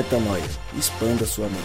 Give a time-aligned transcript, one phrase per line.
[0.00, 0.42] Metanoia.
[0.78, 1.60] Expanda sua mente.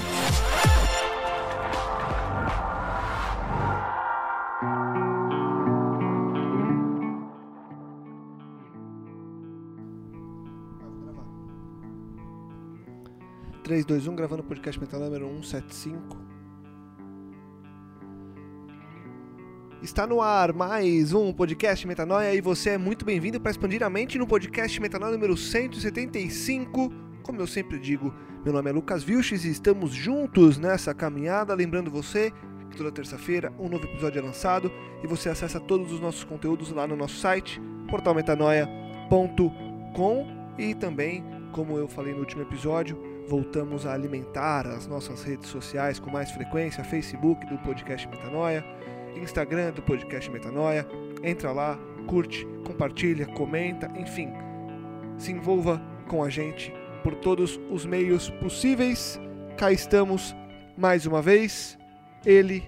[13.64, 16.18] Três, dois, um, gravando o podcast Metanoia número 175.
[19.82, 23.90] Está no ar mais um podcast Metanoia e você é muito bem-vindo para expandir a
[23.90, 27.05] mente no podcast Metanoia número 175.
[27.26, 31.56] Como eu sempre digo, meu nome é Lucas Vilches e estamos juntos nessa caminhada.
[31.56, 32.32] Lembrando você
[32.70, 34.72] que toda terça-feira um novo episódio é lançado
[35.04, 40.28] e você acessa todos os nossos conteúdos lá no nosso site, portalmetanoia.com
[40.60, 42.96] e também, como eu falei no último episódio,
[43.28, 48.64] voltamos a alimentar as nossas redes sociais com mais frequência, Facebook do podcast Metanoia,
[49.16, 50.88] Instagram do podcast Metanoia.
[51.24, 54.32] Entra lá, curte, compartilha, comenta, enfim,
[55.18, 56.72] se envolva com a gente
[57.06, 59.22] por todos os meios possíveis.
[59.56, 60.36] Cá estamos
[60.76, 61.78] mais uma vez.
[62.26, 62.68] Ele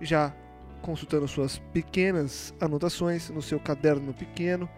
[0.00, 0.34] já
[0.82, 4.68] consultando suas pequenas anotações no seu caderno pequeno.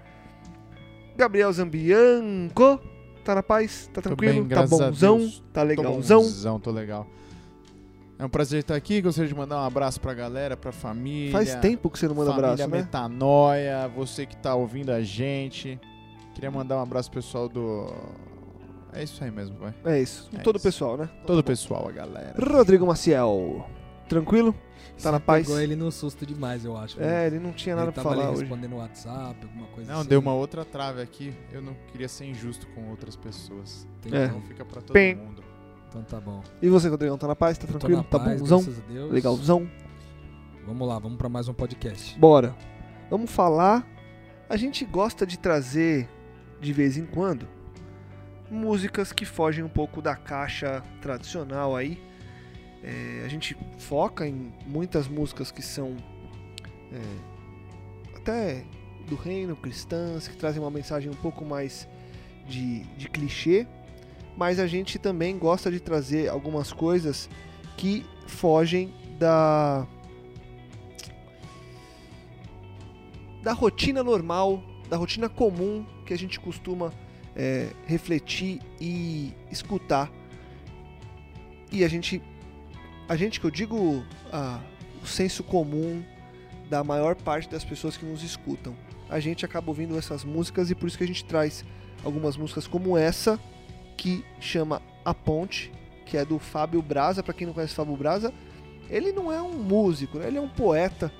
[1.16, 2.78] Gabriel Zambianco,
[3.24, 3.90] tá na paz?
[3.94, 4.44] Tá tranquilo?
[4.44, 5.26] bem, tá bonzão?
[5.54, 6.20] Tá Tô legalzão?
[6.20, 7.06] bonzão, tô legal.
[8.18, 9.00] É um prazer estar aqui.
[9.00, 11.32] Gostaria de mandar um abraço pra galera, pra família.
[11.32, 12.78] Faz tempo que você não manda família abraço, né?
[12.82, 15.80] Metanoia, você que tá ouvindo a gente.
[16.34, 17.90] Queria mandar um abraço pro pessoal do.
[18.92, 19.74] É isso aí mesmo, vai.
[19.84, 20.28] É isso.
[20.34, 21.08] É Todo o pessoal, né?
[21.26, 22.34] Todo o pessoal, a galera.
[22.38, 23.68] Rodrigo Maciel.
[24.08, 24.54] Tranquilo?
[25.02, 25.46] Tá na Você paz?
[25.46, 27.00] Pegou ele no susto demais, eu acho.
[27.00, 28.42] É, ele não tinha nada ele pra tava falar ali hoje.
[28.42, 30.08] respondendo no WhatsApp, alguma coisa Não, assim.
[30.08, 31.32] deu uma outra trave aqui.
[31.52, 33.86] Eu não queria ser injusto com outras pessoas.
[33.98, 34.16] Entendi.
[34.16, 34.24] É.
[34.24, 35.14] Então fica pra todo Bem.
[35.14, 35.44] mundo.
[35.88, 36.42] Então tá bom.
[36.60, 37.58] E você, Rodrigão, tá na paz?
[37.58, 37.98] Tá Eu tô tranquilo?
[38.02, 38.62] na Tá paz, bonzão?
[38.62, 39.12] graças a Deus.
[39.12, 39.70] Legalzão?
[40.66, 42.18] Vamos lá, vamos pra mais um podcast.
[42.18, 42.54] Bora.
[43.10, 43.86] Vamos falar.
[44.48, 46.08] A gente gosta de trazer,
[46.60, 47.46] de vez em quando,
[48.50, 52.00] músicas que fogem um pouco da caixa tradicional aí.
[52.82, 55.96] É, a gente foca em muitas músicas que são
[56.92, 58.64] é, até
[59.08, 61.88] do reino, cristãs, que trazem uma mensagem um pouco mais
[62.46, 63.66] de, de clichê,
[64.36, 67.28] mas a gente também gosta de trazer algumas coisas
[67.76, 69.86] que fogem da
[73.42, 76.92] da rotina normal, da rotina comum que a gente costuma
[77.38, 80.10] é, refletir e escutar.
[81.70, 82.20] E a gente,
[83.08, 84.60] a gente que eu digo, ah,
[85.00, 86.02] o senso comum
[86.68, 88.74] da maior parte das pessoas que nos escutam.
[89.08, 91.64] A gente acaba ouvindo essas músicas e por isso que a gente traz
[92.04, 93.40] algumas músicas como essa,
[93.96, 95.72] que chama A Ponte,
[96.04, 97.22] que é do Fábio Braza.
[97.22, 98.34] Para quem não conhece Fábio Braza,
[98.90, 100.26] ele não é um músico, né?
[100.26, 101.12] ele é um poeta.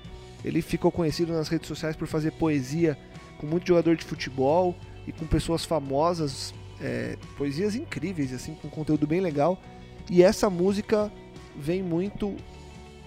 [0.44, 2.98] Ele ficou conhecido nas redes sociais por fazer poesia
[3.38, 4.76] com muito jogador de futebol
[5.08, 9.58] e com pessoas famosas, é, poesias incríveis, assim, com conteúdo bem legal.
[10.10, 11.10] E essa música
[11.56, 12.36] vem muito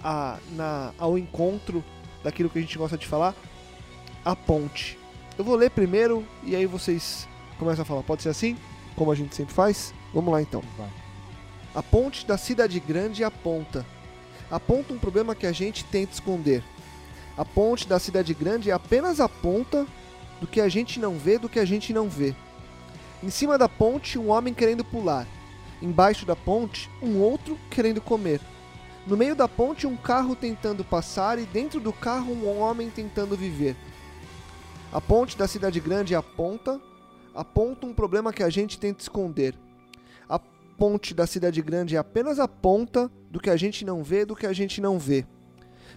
[0.03, 1.83] a, na, ao encontro
[2.23, 3.35] daquilo que a gente gosta de falar,
[4.25, 4.97] a ponte.
[5.37, 7.27] Eu vou ler primeiro e aí vocês
[7.59, 8.01] começam a falar.
[8.01, 8.57] Pode ser assim?
[8.95, 9.93] Como a gente sempre faz?
[10.13, 10.63] Vamos lá então.
[10.77, 10.89] Vai.
[11.73, 13.85] A ponte da cidade grande aponta.
[14.49, 16.63] Aponta um problema que a gente tenta esconder.
[17.37, 19.87] A ponte da cidade grande é apenas a ponta
[20.41, 22.35] do que a gente não vê do que a gente não vê.
[23.23, 25.27] Em cima da ponte, um homem querendo pular.
[25.79, 28.41] Embaixo da ponte, um outro querendo comer.
[29.05, 33.37] No meio da ponte, um carro tentando passar e dentro do carro, um homem tentando
[33.37, 33.75] viver.
[34.91, 36.81] A ponte da cidade grande aponta,
[37.33, 39.55] aponta um problema que a gente tenta esconder.
[40.27, 44.25] A ponte da cidade grande é apenas a ponta do que a gente não vê
[44.25, 45.25] do que a gente não vê.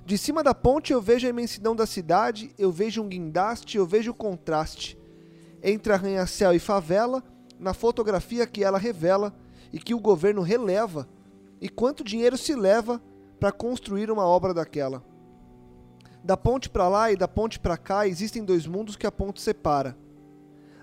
[0.07, 3.87] De cima da ponte eu vejo a imensidão da cidade, eu vejo um guindaste, eu
[3.87, 4.99] vejo o contraste
[5.63, 7.23] entre arranha-céu e favela,
[7.59, 9.35] na fotografia que ela revela
[9.73, 11.09] e que o governo releva,
[11.59, 13.01] e quanto dinheiro se leva
[13.41, 15.03] para construir uma obra daquela.
[16.23, 19.41] Da ponte para lá e da ponte para cá existem dois mundos que a ponte
[19.41, 19.97] separa.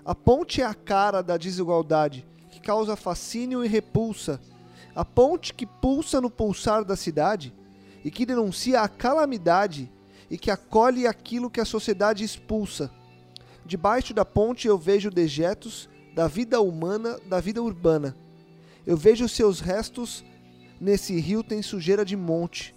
[0.04, 4.40] A ponte é a cara da desigualdade, que causa fascínio e repulsa.
[4.96, 7.54] A ponte que pulsa no pulsar da cidade
[8.04, 9.90] e que denuncia a calamidade
[10.30, 12.90] e que acolhe aquilo que a sociedade expulsa.
[13.64, 18.16] Debaixo da ponte eu vejo dejetos da vida humana, da vida urbana.
[18.86, 20.24] Eu vejo seus restos
[20.80, 22.74] nesse rio tem sujeira de monte.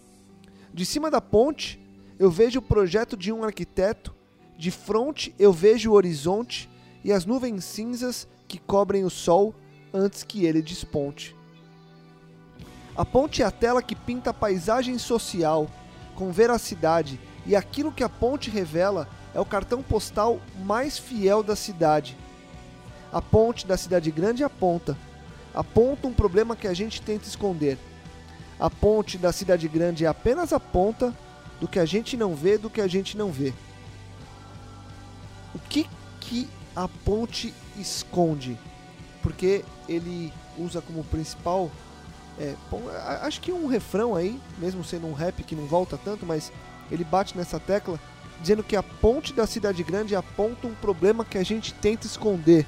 [0.73, 1.79] De cima da ponte
[2.19, 4.15] eu vejo o projeto de um arquiteto,
[4.57, 6.69] de fronte eu vejo o horizonte
[7.03, 9.55] e as nuvens cinzas que cobrem o sol
[9.93, 11.35] antes que ele desponte.
[12.95, 15.67] A ponte é a tela que pinta a paisagem social
[16.15, 21.57] com veracidade, e aquilo que a ponte revela é o cartão postal mais fiel da
[21.57, 22.17] cidade.
[23.11, 24.97] A ponte da cidade grande aponta.
[25.53, 27.77] aponta um problema que a gente tenta esconder.
[28.57, 31.13] A ponte da cidade grande é apenas a ponta
[31.59, 33.53] do que a gente não vê, do que a gente não vê.
[35.53, 35.87] O que
[36.21, 38.57] que a ponte esconde?
[39.21, 41.69] Porque ele usa como principal
[42.39, 42.81] é, bom,
[43.21, 46.51] acho que um refrão aí, mesmo sendo um rap que não volta tanto, mas
[46.91, 47.99] ele bate nessa tecla
[48.41, 52.67] dizendo que a ponte da cidade grande aponta um problema que a gente tenta esconder.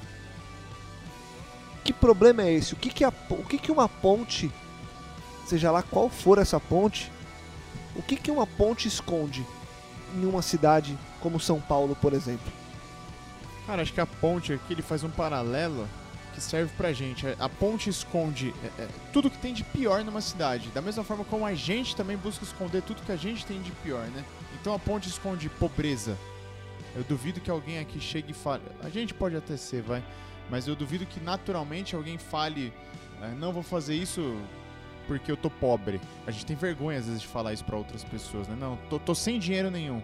[1.84, 2.74] Que problema é esse?
[2.74, 4.52] O que que, a, o que, que uma ponte,
[5.46, 7.12] seja lá qual for essa ponte,
[7.96, 9.46] o que, que uma ponte esconde
[10.16, 12.52] em uma cidade como São Paulo, por exemplo?
[13.66, 15.88] Cara, acho que a ponte aqui ele faz um paralelo
[16.38, 17.26] que serve pra gente.
[17.28, 20.70] A- A ponte esconde é, é, tudo que tem de pior numa cidade.
[20.70, 23.72] Da mesma forma como a gente também busca esconder tudo que a gente tem de
[23.72, 24.24] pior, né?
[24.62, 26.16] Então a ponte esconde pobreza.
[26.96, 28.62] Eu duvido que alguém aqui chegue e fale.
[28.84, 30.04] A gente pode até ser, vai.
[30.50, 32.72] Mas eu duvido que naturalmente alguém fale.
[33.22, 34.40] "Ah, Não vou fazer isso
[35.08, 36.00] porque eu tô pobre.
[36.28, 38.56] A gente tem vergonha às vezes de falar isso pra outras pessoas, né?
[38.60, 40.02] Não, tô, tô sem dinheiro nenhum.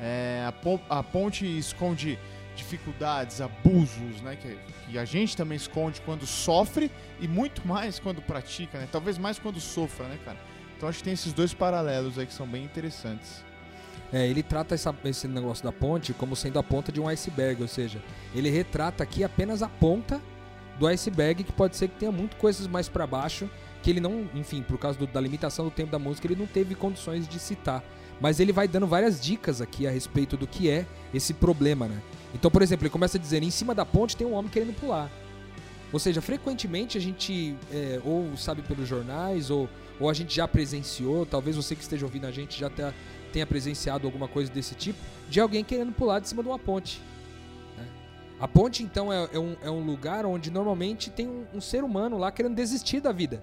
[0.00, 2.18] É, a, pon- a ponte esconde
[2.58, 4.36] dificuldades, abusos, né?
[4.36, 4.58] Que,
[4.90, 6.90] que a gente também esconde quando sofre
[7.20, 8.88] e muito mais quando pratica, né?
[8.90, 10.38] Talvez mais quando sofra, né, cara?
[10.76, 13.44] Então acho que tem esses dois paralelos aí que são bem interessantes.
[14.12, 17.60] É, ele trata essa- esse negócio da ponte como sendo a ponta de um iceberg,
[17.62, 18.02] ou seja,
[18.34, 20.20] ele retrata aqui apenas a ponta
[20.78, 23.50] do iceberg, que pode ser que tenha muito coisas mais pra baixo,
[23.82, 26.46] que ele não, enfim, por causa do- da limitação do tempo da música, ele não
[26.46, 27.82] teve condições de citar.
[28.20, 32.00] Mas ele vai dando várias dicas aqui a respeito do que é esse problema, né?
[32.34, 35.10] Então, por exemplo, ele começa dizendo: em cima da ponte tem um homem querendo pular.
[35.92, 40.46] Ou seja, frequentemente a gente é, ou sabe pelos jornais, ou, ou a gente já
[40.46, 42.94] presenciou, talvez você que esteja ouvindo a gente já tenha,
[43.32, 44.98] tenha presenciado alguma coisa desse tipo,
[45.30, 47.00] de alguém querendo pular de cima de uma ponte.
[47.76, 47.86] né?
[48.38, 51.82] A ponte, então, é, é um, é um lugar onde normalmente tem um, um ser
[51.82, 53.42] humano lá querendo desistir da vida.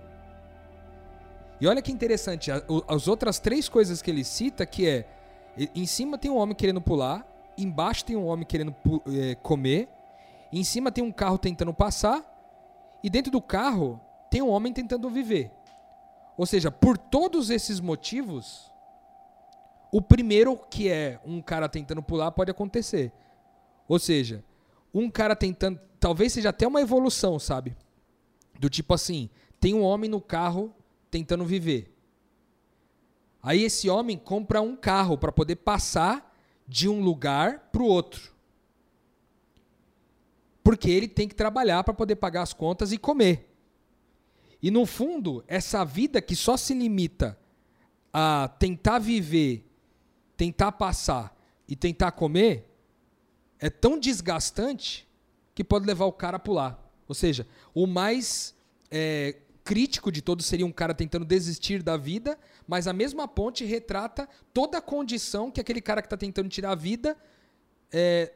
[1.60, 2.52] E olha que interessante,
[2.88, 5.06] as outras três coisas que ele cita, que é,
[5.74, 7.26] em cima tem um homem querendo pular,
[7.58, 8.76] embaixo tem um homem querendo
[9.08, 9.90] eh, comer,
[10.52, 12.24] em cima tem um carro tentando passar,
[13.04, 14.00] e dentro do carro
[14.32, 15.52] tem um homem tentando viver.
[16.38, 18.72] Ou seja, por todos esses motivos,
[19.92, 23.14] o primeiro, que é um cara tentando pular, pode acontecer.
[23.88, 24.44] Ou seja,
[24.94, 25.80] um cara tentando.
[26.00, 27.76] Talvez seja até uma evolução, sabe?
[28.60, 29.30] Do tipo assim:
[29.60, 30.74] tem um homem no carro
[31.10, 31.94] tentando viver.
[33.42, 36.25] Aí esse homem compra um carro para poder passar
[36.68, 38.34] de um lugar para o outro.
[40.64, 43.52] Porque ele tem que trabalhar para poder pagar as contas e comer.
[44.62, 47.38] E no fundo, essa vida que só se limita
[48.12, 49.70] a tentar viver,
[50.36, 52.68] tentar passar e tentar comer,
[53.60, 55.08] é tão desgastante
[55.54, 56.82] que pode levar o cara a pular.
[57.08, 58.56] Ou seja, o mais
[58.90, 63.64] é, crítico de todos seria um cara tentando desistir da vida, mas a mesma ponte
[63.64, 67.16] retrata toda a condição que aquele cara que está tentando tirar a vida,
[67.92, 68.34] é,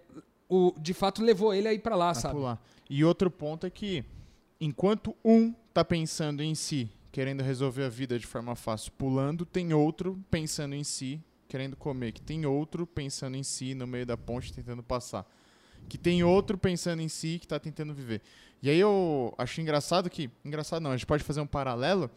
[0.47, 2.35] o, de fato levou ele aí para lá, a sabe?
[2.35, 2.61] pular.
[2.89, 4.03] E outro ponto é que,
[4.59, 9.73] enquanto um tá pensando em si, querendo resolver a vida de forma fácil, pulando, tem
[9.73, 14.15] outro pensando em si, querendo comer, que tem outro pensando em si no meio da
[14.17, 15.25] ponte tentando passar.
[15.87, 18.21] Que tem outro pensando em si que tá tentando viver.
[18.61, 22.11] E aí eu acho engraçado que, engraçado não, a gente pode fazer um paralelo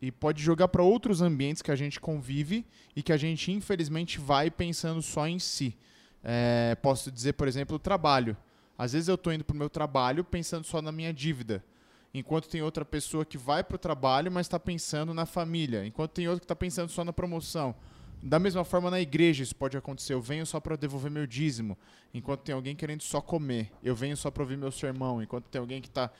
[0.00, 4.18] e pode jogar para outros ambientes que a gente convive e que a gente infelizmente
[4.20, 5.76] vai pensando só em si.
[6.22, 8.36] É, posso dizer, por exemplo, o trabalho.
[8.76, 11.64] Às vezes eu estou indo para o meu trabalho pensando só na minha dívida,
[12.12, 16.12] enquanto tem outra pessoa que vai para o trabalho, mas está pensando na família, enquanto
[16.12, 17.74] tem outro que está pensando só na promoção.
[18.22, 20.14] Da mesma forma, na igreja isso pode acontecer.
[20.14, 21.76] Eu venho só para devolver meu dízimo,
[22.12, 23.70] enquanto tem alguém querendo só comer.
[23.82, 26.10] Eu venho só para ouvir meu sermão, enquanto tem alguém que está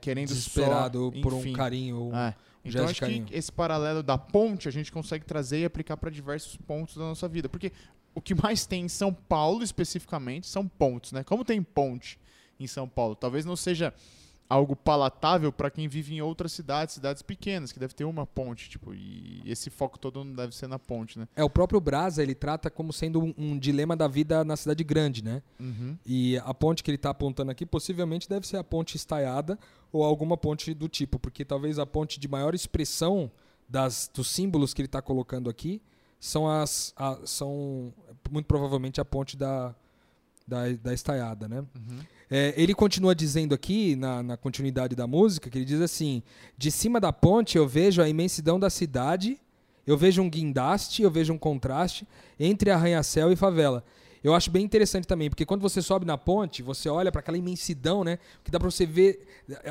[0.00, 1.20] querendo Desesperado só.
[1.22, 1.52] por um enfim.
[1.52, 1.96] carinho.
[1.96, 2.34] ou- É.
[2.64, 3.26] Então acho carinho.
[3.26, 7.02] que esse paralelo da ponte a gente consegue trazer e aplicar para diversos pontos da
[7.02, 7.48] nossa vida.
[7.48, 7.70] Porque
[8.14, 11.22] o que mais tem em São Paulo, especificamente, são pontos, né?
[11.24, 12.18] Como tem ponte
[12.58, 13.14] em São Paulo?
[13.14, 13.92] Talvez não seja
[14.48, 18.68] algo palatável para quem vive em outras cidades, cidades pequenas, que deve ter uma ponte,
[18.68, 21.26] tipo, e esse foco todo não deve ser na ponte, né?
[21.34, 24.84] É, o próprio Brasa, ele trata como sendo um, um dilema da vida na cidade
[24.84, 25.42] grande, né?
[25.58, 25.96] Uhum.
[26.04, 29.58] E a ponte que ele está apontando aqui possivelmente deve ser a ponte estaiada
[29.90, 33.30] ou alguma ponte do tipo, porque talvez a ponte de maior expressão
[33.68, 35.80] das, dos símbolos que ele está colocando aqui
[36.20, 37.92] são as a- são
[38.30, 39.74] muito provavelmente a ponte da,
[40.46, 41.60] da, da estaiada, né?
[41.74, 42.00] Uhum.
[42.30, 46.22] É, ele continua dizendo aqui, na, na continuidade da música, que ele diz assim:
[46.56, 49.38] De cima da ponte eu vejo a imensidão da cidade,
[49.86, 52.06] eu vejo um guindaste, eu vejo um contraste
[52.38, 53.84] entre arranha-céu e favela.
[54.22, 57.36] eu acho bem interessante também, porque quando você sobe na ponte, você olha para aquela
[57.36, 58.18] imensidão, né?
[58.42, 59.26] Que dá para você ver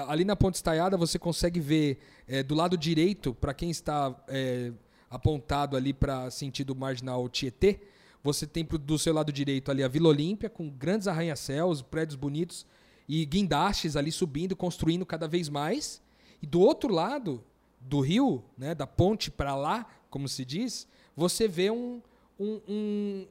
[0.08, 4.72] ali na ponte estaiada, você consegue ver é, do lado direito, para quem está é,
[5.10, 7.80] apontado ali para sentido marginal Tietê,
[8.24, 12.66] você tem do seu lado direito ali a Vila Olímpia com grandes arranha-céus, prédios bonitos
[13.08, 16.02] e guindastes ali subindo, construindo cada vez mais.
[16.42, 17.44] E do outro lado
[17.82, 22.02] do rio, né, da ponte para lá, como se diz, você vê um,
[22.40, 23.28] um, um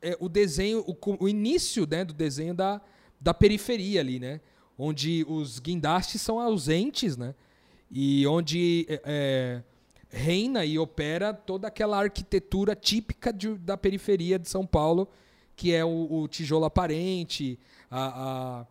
[0.00, 2.80] é, o desenho, o, o início né, do desenho da,
[3.20, 4.40] da periferia ali, né?
[4.78, 7.34] Onde os guindastes são ausentes, né?
[7.90, 9.62] E onde é, é,
[10.10, 15.08] reina e opera toda aquela arquitetura típica de, da periferia de São Paulo,
[15.54, 17.58] que é o, o tijolo aparente,
[17.90, 18.66] a, a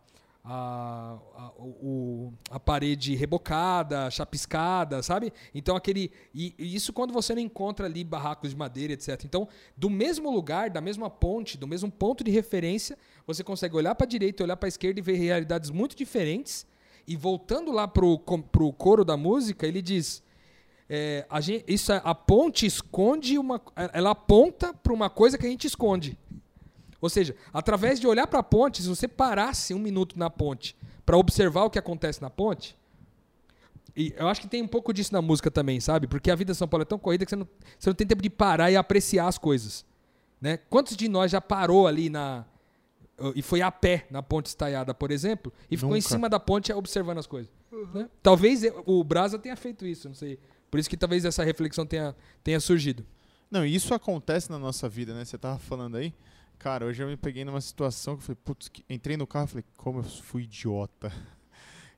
[0.50, 5.30] a, a, o, a parede rebocada, chapiscada, sabe?
[5.54, 6.10] Então aquele.
[6.34, 9.24] E, e, isso quando você não encontra ali barracos de madeira, etc.
[9.26, 13.94] Então, do mesmo lugar, da mesma ponte, do mesmo ponto de referência, você consegue olhar
[13.94, 16.66] para a direita, olhar para a esquerda e ver realidades muito diferentes.
[17.06, 20.26] E voltando lá pro, pro coro da música, ele diz.
[20.88, 23.60] É, a, gente, isso, a ponte esconde uma.
[23.92, 26.18] Ela aponta para uma coisa que a gente esconde.
[27.00, 30.76] Ou seja, através de olhar para a ponte, se você parasse um minuto na ponte
[31.04, 32.76] para observar o que acontece na ponte,
[33.98, 36.06] e eu acho que tem um pouco disso na música também, sabe?
[36.06, 38.06] Porque a vida de São Paulo é tão corrida que você não, você não tem
[38.06, 39.84] tempo de parar e apreciar as coisas.
[40.40, 40.56] Né?
[40.56, 42.44] Quantos de nós já parou ali na.
[43.34, 45.98] e foi a pé na ponte estaiada, por exemplo, e ficou Nunca.
[45.98, 47.52] em cima da ponte observando as coisas?
[47.92, 48.08] Né?
[48.22, 50.38] Talvez o Brasa tenha feito isso, não sei.
[50.70, 53.04] Por isso que talvez essa reflexão tenha, tenha surgido.
[53.50, 55.24] Não, isso acontece na nossa vida, né?
[55.24, 56.12] Você tava falando aí.
[56.58, 59.48] Cara, hoje eu me peguei numa situação que eu falei, putz, entrei no carro e
[59.48, 61.12] falei, como eu fui idiota.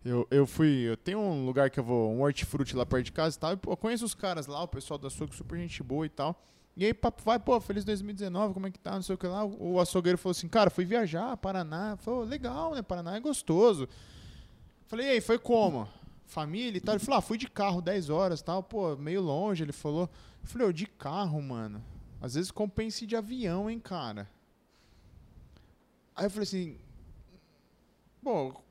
[0.03, 3.12] Eu, eu fui, eu tenho um lugar que eu vou, um hortifruti lá perto de
[3.12, 6.07] casa e tal, eu conheço os caras lá, o pessoal da açougue, super gente boa
[6.07, 6.43] e tal.
[6.75, 9.27] E aí, papo vai, pô, feliz 2019, como é que tá, não sei o que
[9.27, 9.45] lá.
[9.45, 11.99] O açougueiro falou assim, cara, fui viajar, Paraná.
[11.99, 13.87] Falou, legal, né, Paraná é gostoso.
[14.87, 15.87] Falei, e aí, foi como?
[16.31, 16.95] Família e tal?
[16.95, 20.09] Ele falou, ah, fui de carro 10 horas e tal, pô, meio longe, ele falou.
[20.43, 21.85] Eu falei, ô, de carro, mano,
[22.21, 24.29] às vezes compensa ir de avião, hein, cara.
[26.15, 26.79] Aí eu falei assim,
[28.23, 28.63] pô,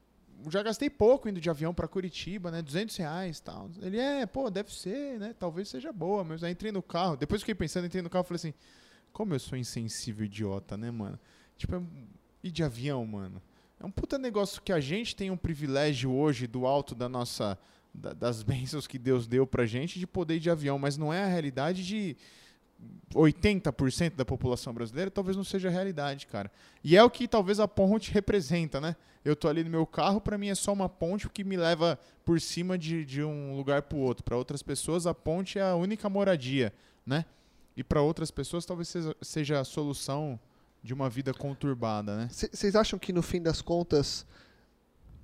[0.49, 2.61] já gastei pouco indo de avião pra Curitiba, né?
[2.61, 3.69] 200 reais e tal.
[3.81, 5.35] Ele, é, pô, deve ser, né?
[5.37, 6.23] Talvez seja boa.
[6.23, 7.17] Mas aí entrei no carro.
[7.17, 8.53] Depois fiquei pensando, entrei no carro e falei assim,
[9.11, 11.19] como eu sou insensível idiota, né, mano?
[11.57, 11.85] Tipo,
[12.43, 13.41] ir de avião, mano.
[13.79, 17.57] É um puta negócio que a gente tem um privilégio hoje do alto da nossa...
[17.93, 21.13] da- das bênçãos que Deus deu pra gente de poder ir de avião, mas não
[21.13, 22.17] é a realidade de
[23.13, 26.51] 80% da população brasileira, talvez não seja a realidade, cara.
[26.83, 28.95] E é o que talvez a ponte representa, né?
[29.25, 31.99] Eu tô ali no meu carro, pra mim é só uma ponte que me leva
[32.23, 34.23] por cima de, de um lugar pro outro.
[34.23, 36.73] Pra outras pessoas, a ponte é a única moradia,
[37.05, 37.25] né?
[37.75, 40.39] E pra outras pessoas, talvez seja, seja a solução
[40.81, 42.29] de uma vida conturbada, né?
[42.31, 44.25] Vocês acham que no fim das contas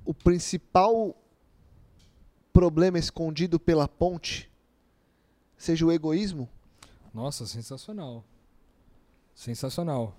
[0.04, 1.16] o principal
[2.54, 4.50] problema escondido pela ponte
[5.58, 6.50] seja o egoísmo?
[7.14, 8.24] Nossa, sensacional.
[9.34, 10.16] Sensacional.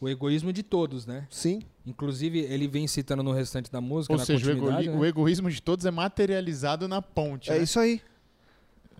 [0.00, 1.26] O egoísmo de todos, né?
[1.28, 1.60] Sim.
[1.84, 4.96] Inclusive, ele vem citando no restante da música, Ou na seja, o, egoi- né?
[4.96, 7.64] o egoísmo de todos é materializado na ponte, É né?
[7.64, 8.00] isso aí.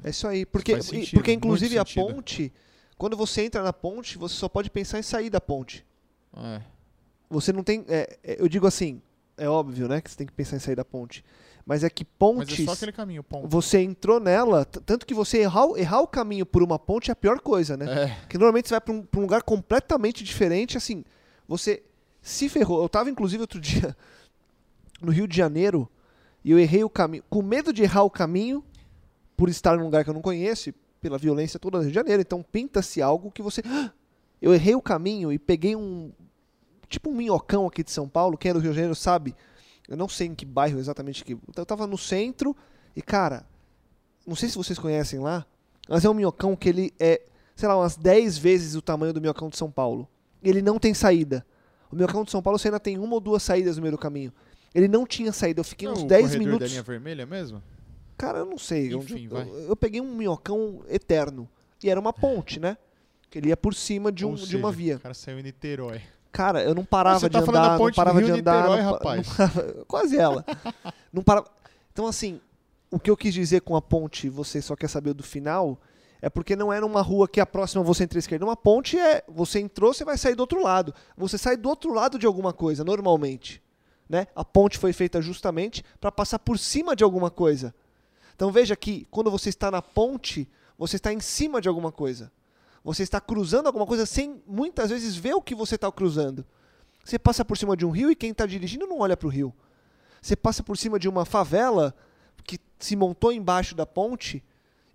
[0.05, 0.45] É isso aí.
[0.45, 2.53] Porque, sentido, porque inclusive, a sentido.
[3.01, 5.85] Ponte, quando você entra na ponte, você só pode pensar em sair da ponte.
[6.37, 6.61] É.
[7.29, 7.85] Você não tem.
[7.89, 9.01] é, é, eu digo assim,
[9.37, 10.01] é óbvio, né?
[10.01, 11.25] Que você tem que pensar em sair da ponte.
[11.65, 12.61] Mas é que Mas pontes.
[12.61, 13.47] é só aquele caminho, ponto.
[13.49, 17.13] Você entrou nela, tanto que você errar, o- errar o caminho por uma ponte é
[17.13, 18.05] a pior coisa, né?
[18.05, 18.07] É.
[18.21, 21.05] Porque normalmente você vai pra um, pra um lugar completamente diferente, assim,
[21.47, 21.83] você
[22.23, 22.83] se ferrou.
[22.83, 23.97] Eu tava, inclusive, outro dia
[25.01, 25.89] no Rio de Janeiro
[26.45, 28.65] e eu errei o caminho, com medo de errar o caminho,
[29.37, 32.21] por estar num lugar que eu não conheço, pela violência toda do Rio de Janeiro.
[32.23, 33.63] Então pinta-se algo que você.
[33.67, 33.91] "Ah!"
[34.41, 36.13] Eu errei o caminho e peguei um.
[36.89, 39.35] Tipo um minhocão aqui de São Paulo, quem é do Rio de Janeiro sabe.
[39.89, 41.37] Eu não sei em que bairro exatamente que.
[41.57, 42.57] Eu tava no centro
[42.97, 43.45] e, cara,
[44.27, 45.47] não sei se vocês conhecem lá,
[45.89, 47.23] mas é um minhocão que ele é,
[47.55, 50.09] sei lá, umas 10 vezes o tamanho do minhocão de São Paulo.
[50.43, 51.45] Ele não tem saída.
[51.93, 53.99] O minhocão de São Paulo você ainda tem uma ou duas saídas no meio do
[53.99, 54.33] caminho.
[54.75, 55.61] Ele não tinha saída.
[55.61, 56.69] Eu fiquei Não uns o 10 corredor minutos.
[56.69, 57.61] da linha vermelha mesmo?
[58.21, 58.93] Cara, eu não sei.
[58.95, 59.43] Enfim, vai.
[59.43, 61.49] eu, eu peguei um minhocão eterno.
[61.83, 62.77] E era uma ponte, né?
[63.31, 64.97] Que ele ia por cima de, um, Ou de uma seja, via.
[64.97, 66.03] O cara saiu em Niterói.
[66.33, 68.57] Cara, eu não parava Você de tá falando andar, da não parava de andar.
[68.57, 69.39] Niterói, não pa- rapaz.
[69.39, 70.45] não quase ela.
[71.13, 71.49] não parava.
[71.93, 72.41] Então, assim,
[72.91, 75.81] o que eu quis dizer com a ponte, você só quer saber do final,
[76.21, 78.45] é porque não era uma rua que a próxima você entra à esquerda.
[78.45, 80.95] Uma ponte é, você entrou, você vai sair do outro lado.
[81.17, 83.63] Você sai do outro lado de alguma coisa, normalmente.
[84.09, 84.27] Né?
[84.35, 87.75] A ponte foi feita justamente para passar por cima de alguma coisa.
[88.41, 92.33] Então veja que quando você está na ponte, você está em cima de alguma coisa.
[92.83, 96.43] Você está cruzando alguma coisa sem muitas vezes ver o que você está cruzando.
[97.05, 99.31] Você passa por cima de um rio e quem está dirigindo não olha para o
[99.31, 99.53] rio.
[100.23, 101.95] Você passa por cima de uma favela
[102.43, 104.43] que se montou embaixo da ponte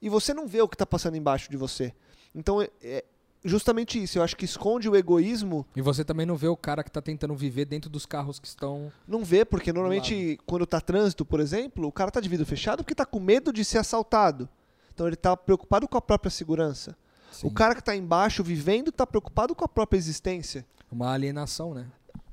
[0.01, 1.93] e você não vê o que está passando embaixo de você.
[2.33, 3.05] Então, é, é
[3.45, 4.17] justamente isso.
[4.17, 5.65] Eu acho que esconde o egoísmo.
[5.75, 8.47] E você também não vê o cara que está tentando viver dentro dos carros que
[8.47, 8.91] estão.
[9.07, 12.83] Não vê, porque normalmente quando está trânsito, por exemplo, o cara está de vidro fechado
[12.83, 14.49] porque está com medo de ser assaltado.
[14.93, 16.97] Então ele está preocupado com a própria segurança.
[17.31, 17.47] Sim.
[17.47, 20.65] O cara que está embaixo vivendo está preocupado com a própria existência.
[20.91, 21.85] Uma alienação, né?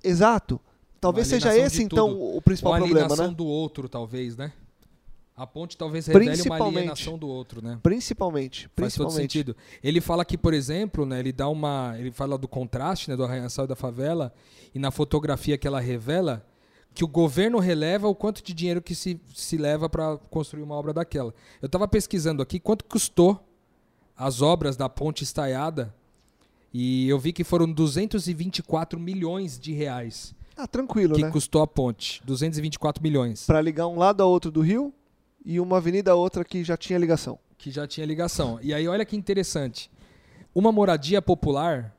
[0.02, 0.61] Exato.
[1.00, 3.35] Talvez seja esse, então, o principal Uma problema, alienação né?
[3.35, 4.52] do outro, talvez, né?
[5.34, 6.76] A ponte talvez revele uma Principalmente.
[6.78, 7.78] alienação do outro, né?
[7.82, 8.62] Principalmente.
[8.62, 9.20] Faz todo Principalmente.
[9.32, 9.56] sentido.
[9.82, 13.24] Ele fala aqui, por exemplo, né, ele dá uma, ele fala do contraste, né, do
[13.24, 14.32] arranha-céu e da favela,
[14.74, 16.44] e na fotografia que ela revela
[16.94, 20.74] que o governo releva o quanto de dinheiro que se, se leva para construir uma
[20.74, 21.32] obra daquela.
[21.62, 23.42] Eu estava pesquisando aqui quanto custou
[24.14, 25.94] as obras da ponte estaiada
[26.74, 31.30] e eu vi que foram 224 milhões de reais Ah, tranquilo, que né?
[31.30, 32.22] custou a ponte.
[32.26, 33.46] 224 milhões.
[33.46, 34.92] Para ligar um lado ao outro do rio
[35.44, 37.38] e uma avenida outra que já tinha ligação.
[37.58, 38.58] que já tinha ligação.
[38.61, 39.88] E aí, olha que interessante.
[40.52, 41.96] Uma moradia popular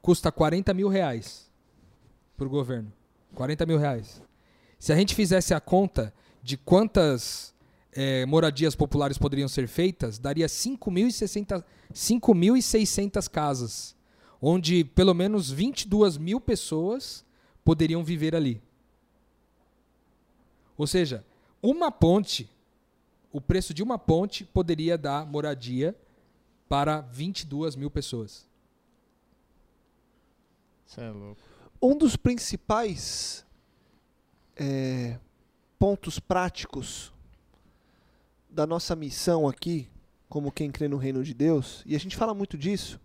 [0.00, 1.50] custa 40 mil reais
[2.36, 2.92] para o governo.
[3.34, 4.22] 40 mil reais.
[4.78, 7.52] Se a gente fizesse a conta de quantas
[7.92, 13.96] eh, moradias populares poderiam ser feitas, daria 5.600 5.600 casas,
[14.40, 17.24] onde pelo menos 22 mil pessoas
[17.64, 18.62] poderiam viver ali.
[20.76, 21.24] Ou seja,
[21.62, 22.48] uma ponte
[23.32, 25.96] o preço de uma ponte poderia dar moradia
[26.68, 28.48] para 22 mil pessoas.
[30.86, 31.40] Você é louco.
[31.80, 33.46] Um dos principais
[34.56, 35.18] é,
[35.78, 37.12] pontos práticos
[38.50, 39.88] da nossa missão aqui,
[40.28, 43.00] como quem crê no reino de Deus, e a gente fala muito disso,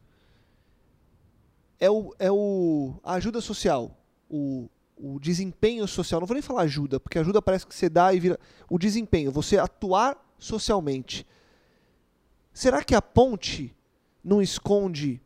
[1.80, 3.96] é, o, é o, a ajuda social,
[4.30, 6.20] o, o desempenho social.
[6.20, 8.40] Não vou nem falar ajuda, porque ajuda parece que você dá e vira.
[8.70, 11.26] O desempenho, você atuar socialmente.
[12.54, 13.76] Será que a ponte
[14.24, 15.22] não esconde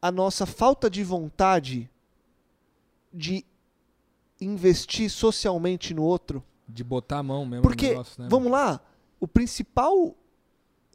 [0.00, 1.88] a nossa falta de vontade
[3.12, 3.44] de
[4.40, 6.42] investir socialmente no outro?
[6.68, 8.28] De botar a mão mesmo Porque, no negócio, né?
[8.28, 8.80] vamos lá,
[9.20, 10.16] o principal,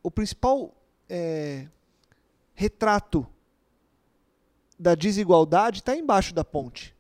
[0.04, 0.76] o principal
[1.08, 1.70] é,
[2.54, 3.26] retrato
[4.78, 6.97] da desigualdade está embaixo da ponte.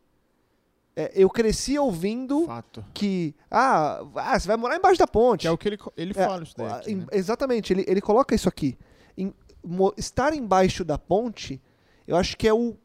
[0.99, 2.83] É, eu cresci ouvindo Fato.
[2.91, 5.41] que ah, ah, você vai morar embaixo da ponte.
[5.41, 6.65] Que é o que ele, ele É, fala isso daí.
[6.67, 7.05] ah, aqui, né?
[7.11, 8.75] Exatamente, ele, ele coloca isso aqui.
[9.15, 9.31] Em-
[9.63, 11.61] mo- estar embaixo da ponte,
[12.07, 12.75] eu acho que é o,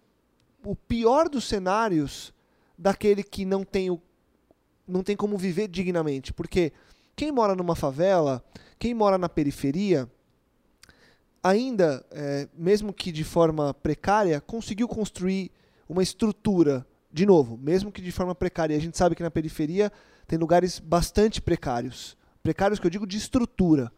[0.62, 2.34] o pior dos cenários
[2.76, 3.98] daquele que não tem, o,
[4.86, 6.34] não tem como viver dignamente.
[6.34, 6.70] Porque
[7.16, 8.44] quem mora numa favela,
[8.78, 10.06] quem mora na periferia,
[11.42, 15.50] ainda, é, mesmo que de forma precária, conseguiu construir
[15.88, 16.86] uma estrutura.
[17.12, 18.76] De novo, mesmo que de forma precária.
[18.76, 19.92] A gente sabe que na periferia
[20.26, 22.16] tem lugares bastante precários.
[22.42, 23.92] Precários que eu digo de estrutura.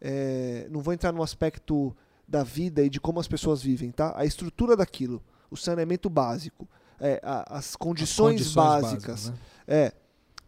[0.00, 1.94] É, não vou entrar no aspecto
[2.26, 4.12] da vida e de como as pessoas vivem, tá?
[4.16, 6.68] A estrutura daquilo, o saneamento básico,
[7.00, 9.30] é, a- as As condições, básicas.
[9.30, 9.36] né?
[9.66, 9.92] É.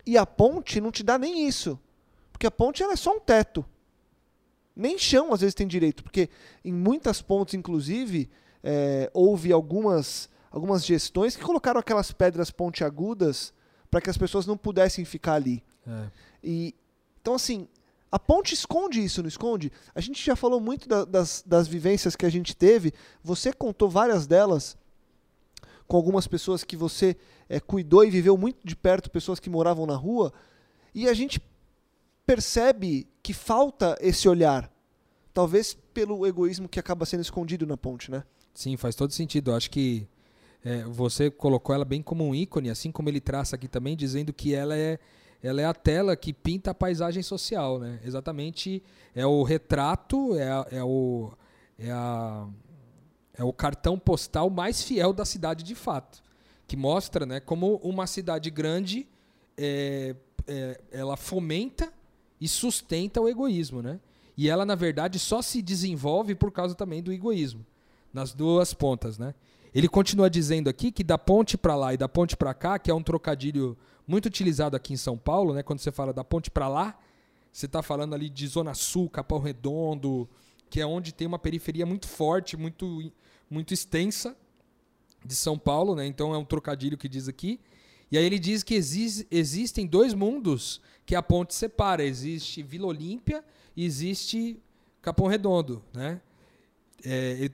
[0.06, 1.78] E a ponte não te dá nem isso.
[2.32, 3.64] Porque a ponte é só um teto.
[4.74, 6.02] Nem chão às vezes tem direito.
[6.02, 6.30] Porque
[6.64, 8.30] em muitas pontes, inclusive,
[8.62, 13.52] é, houve algumas, algumas gestões que colocaram aquelas pedras pontiagudas
[13.90, 15.62] para que as pessoas não pudessem ficar ali.
[15.86, 16.10] É.
[16.42, 16.74] E,
[17.20, 17.68] então, assim,
[18.10, 19.70] a ponte esconde isso, não esconde?
[19.94, 22.92] A gente já falou muito da- das, das vivências que a gente teve.
[23.22, 24.76] Você contou várias delas
[25.86, 27.16] com algumas pessoas que você
[27.48, 30.32] eh, cuidou e viveu muito de perto, pessoas que moravam na rua.
[30.94, 31.40] E a gente
[32.26, 34.70] percebe que falta esse olhar.
[35.32, 38.24] Talvez pelo egoísmo que acaba sendo escondido na ponte, né?
[38.54, 39.50] Sim, faz todo sentido.
[39.50, 40.06] Eu acho que
[40.64, 44.32] é, você colocou ela bem como um ícone, assim como ele traça aqui também, dizendo
[44.32, 44.98] que ela é,
[45.42, 47.98] ela é a tela que pinta a paisagem social, né?
[48.04, 48.82] Exatamente,
[49.14, 51.32] é o retrato, é, a- é o,
[51.78, 52.46] é, a,
[53.34, 56.22] é o cartão postal mais fiel da cidade de fato,
[56.66, 59.08] que mostra, né, como uma cidade grande
[59.56, 60.14] é,
[60.46, 61.92] é, ela fomenta
[62.40, 63.98] e sustenta o egoísmo, né?
[64.36, 67.64] E ela, na verdade, só se desenvolve por causa também do egoísmo
[68.12, 69.34] nas duas pontas, né?
[69.74, 72.90] Ele continua dizendo aqui que da ponte para lá e da ponte para cá, que
[72.90, 75.62] é um trocadilho muito utilizado aqui em São Paulo, né?
[75.62, 76.98] Quando você fala da ponte para lá,
[77.52, 80.28] você está falando ali de Zona Sul, Capão Redondo,
[80.68, 83.12] que é onde tem uma periferia muito forte, muito,
[83.48, 84.36] muito extensa
[85.24, 86.06] de São Paulo, né?
[86.06, 87.60] Então é um trocadilho que diz aqui.
[88.10, 92.04] E aí ele diz que exis- existem dois mundos que a ponte separa.
[92.04, 93.44] Existe Vila Olímpia
[93.76, 94.60] e existe
[95.00, 96.20] Capão Redondo, né?
[97.04, 97.50] É,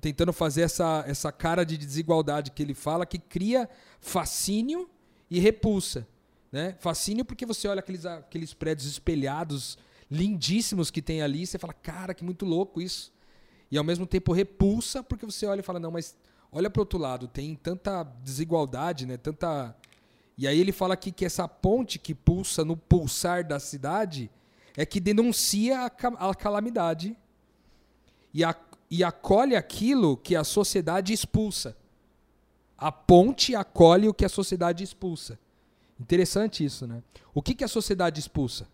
[0.00, 3.68] tentando fazer essa, essa cara de desigualdade que ele fala, que cria
[4.00, 4.88] fascínio
[5.30, 6.06] e repulsa.
[6.50, 6.76] Né?
[6.80, 9.78] Fascínio porque você olha aqueles, aqueles prédios espelhados
[10.10, 13.12] lindíssimos que tem ali, e você fala, cara, que muito louco isso.
[13.70, 16.16] E ao mesmo tempo repulsa porque você olha e fala, não, mas
[16.50, 19.16] olha para outro lado, tem tanta desigualdade, né?
[19.16, 19.76] Tanta
[20.36, 24.30] e aí ele fala aqui que essa ponte que pulsa no pulsar da cidade
[24.74, 27.14] é que denuncia a calamidade
[28.32, 28.56] e, a-
[28.90, 31.76] e acolhe aquilo que a sociedade expulsa.
[32.76, 35.38] A ponte acolhe o que a sociedade expulsa.
[35.98, 37.02] Interessante isso, né?
[37.34, 38.66] O que, que a sociedade expulsa?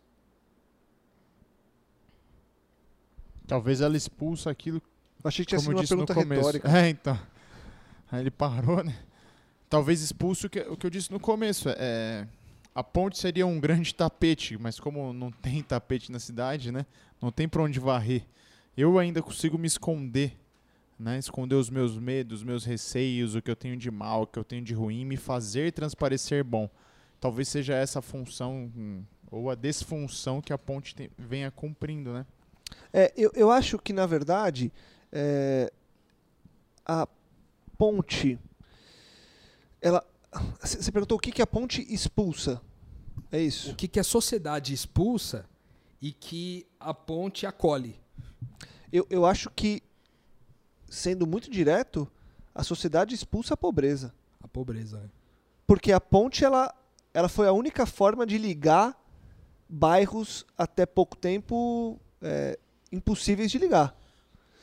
[3.47, 4.81] Talvez ela expulsa aquilo
[5.23, 6.41] Eu achei que tinha sido uma pergunta começo.
[6.41, 6.79] retórica.
[6.79, 7.19] É, então.
[8.11, 8.97] Aí ele parou, né?
[9.69, 11.69] Talvez expulso o que, o que eu disse no começo.
[11.71, 12.27] É,
[12.75, 16.87] a ponte seria um grande tapete, mas como não tem tapete na cidade, né?
[17.21, 18.25] Não tem pra onde varrer.
[18.77, 20.37] Eu ainda consigo me esconder,
[20.99, 21.19] né?
[21.19, 24.39] Esconder os meus medos, os meus receios, o que eu tenho de mal, o que
[24.39, 26.69] eu tenho de ruim, me fazer transparecer bom.
[27.19, 32.13] Talvez seja essa a função hum, ou a desfunção que a ponte tem- venha cumprindo,
[32.13, 32.27] né?
[32.93, 34.73] É, eu, eu acho que, na verdade,
[35.11, 35.73] é,
[36.85, 37.09] a
[37.79, 38.39] ponte.
[39.81, 40.05] Ela.
[40.61, 42.61] Você perguntou o que, que a ponte expulsa.
[43.33, 43.73] É isso.
[43.73, 45.49] O que, que a sociedade expulsa
[46.01, 47.99] e que a ponte acolhe?
[48.93, 49.83] Eu, eu acho que,
[50.89, 52.11] sendo muito direto,
[52.55, 54.15] a sociedade expulsa a pobreza.
[54.43, 54.99] A pobreza.
[54.99, 55.09] Né?
[55.67, 56.73] Porque a ponte ela,
[57.13, 58.97] ela foi a única forma de ligar
[59.69, 62.59] bairros até pouco tempo é,
[62.93, 63.95] impossíveis de ligar.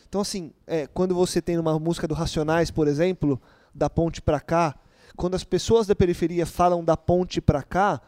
[0.07, 3.41] Então, assim, é, quando você tem uma música do Racionais, por exemplo,
[3.73, 4.75] da ponte pra cá,
[5.15, 8.01] quando as pessoas da periferia falam da ponte pra cá,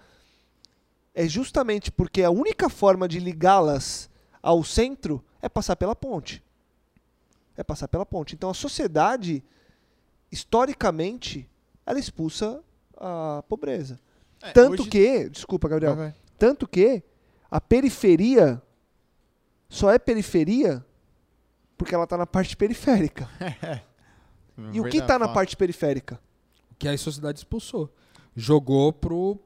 [1.14, 4.10] é justamente porque a única forma de ligá-las
[4.46, 6.44] ao centro é passar pela ponte.
[7.58, 8.36] É passar pela ponte.
[8.36, 9.44] Então, a sociedade,
[10.32, 11.50] historicamente,
[11.86, 12.62] ela expulsa
[12.98, 14.00] a pobreza.
[14.42, 16.16] É, Tanto hoje- que, desculpa, Gabriel, Vai, vai.
[16.38, 17.02] tanto que
[17.50, 18.62] a periferia
[19.70, 20.86] só é periferia
[21.78, 23.28] porque ela está na parte periférica.
[24.72, 25.34] E o que está na fato.
[25.36, 26.18] parte periférica?
[26.80, 27.94] Que a sociedade expulsou.
[28.34, 29.38] Jogou pro.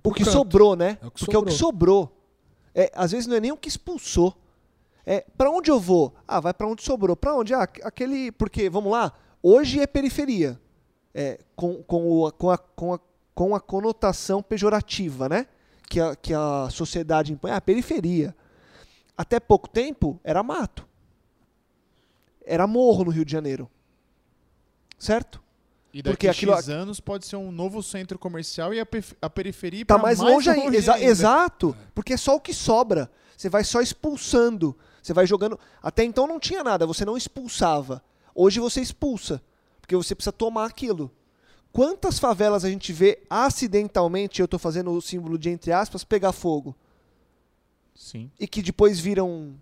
[0.00, 0.32] O que canto.
[0.32, 0.96] sobrou, né?
[1.02, 2.16] É o que porque é o que sobrou.
[2.74, 4.34] É, às vezes não é nem o que expulsou.
[5.06, 6.14] É, para onde eu vou?
[6.26, 7.14] Ah, vai para onde sobrou.
[7.14, 7.52] Para onde?
[7.54, 10.58] Ah, aqu- aquele, porque vamos lá, hoje é periferia.
[11.14, 13.00] É, com, com, o- com, a, com, a,
[13.34, 15.46] com a conotação pejorativa, né?
[15.88, 17.50] Que a, que a sociedade impõe.
[17.52, 18.34] Ah, periferia.
[19.16, 20.88] Até pouco tempo era mato.
[22.44, 23.70] Era morro no Rio de Janeiro.
[24.98, 25.43] Certo?
[25.94, 29.82] E daqui Porque aquilo- X anos pode ser um novo centro comercial e a, periferia
[29.82, 30.76] ir Tá pra mais, longe, ainda.
[30.76, 31.06] Exa- ainda.
[31.06, 31.76] Exato.
[31.94, 33.08] Porque é só o que sobra.
[33.36, 34.76] Você vai só expulsando.
[35.00, 35.56] Você vai jogando.
[35.80, 38.02] Até então não tinha nada, você não expulsava.
[38.34, 39.40] Hoje você expulsa.
[39.80, 41.12] Porque você precisa tomar aquilo.
[41.72, 46.32] Quantas favelas a gente vê acidentalmente, eu tô fazendo o símbolo de entre aspas, pegar
[46.32, 46.74] fogo?
[47.94, 48.30] Sim.
[48.40, 49.54] E que depois viram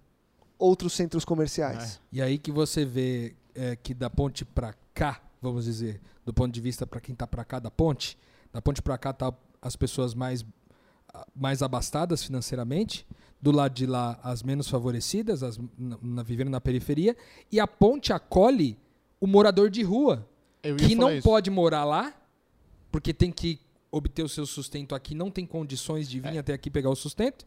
[0.59, 2.01] outros centros comerciais.
[2.11, 6.53] E aí que você vê é, que da ponte pra cá, vamos dizer, do ponto
[6.55, 8.17] de vista pra quem tá pra cá da ponte,
[8.53, 10.45] da ponte pra cá tá as pessoas mais
[11.35, 13.07] mais abastadas financeiramente,
[13.41, 17.15] do lado de lá as menos favorecidas, as na, na- vivendo na periferia,
[17.51, 18.79] e a ponte acolhe
[19.21, 20.27] o morador de rua,
[20.79, 21.23] que não isso.
[21.23, 22.15] pode morar lá,
[22.91, 26.31] porque tem que obter o seu sustento aqui, não tem condições de É.
[26.31, 27.45] vir até aqui pegar o sustento,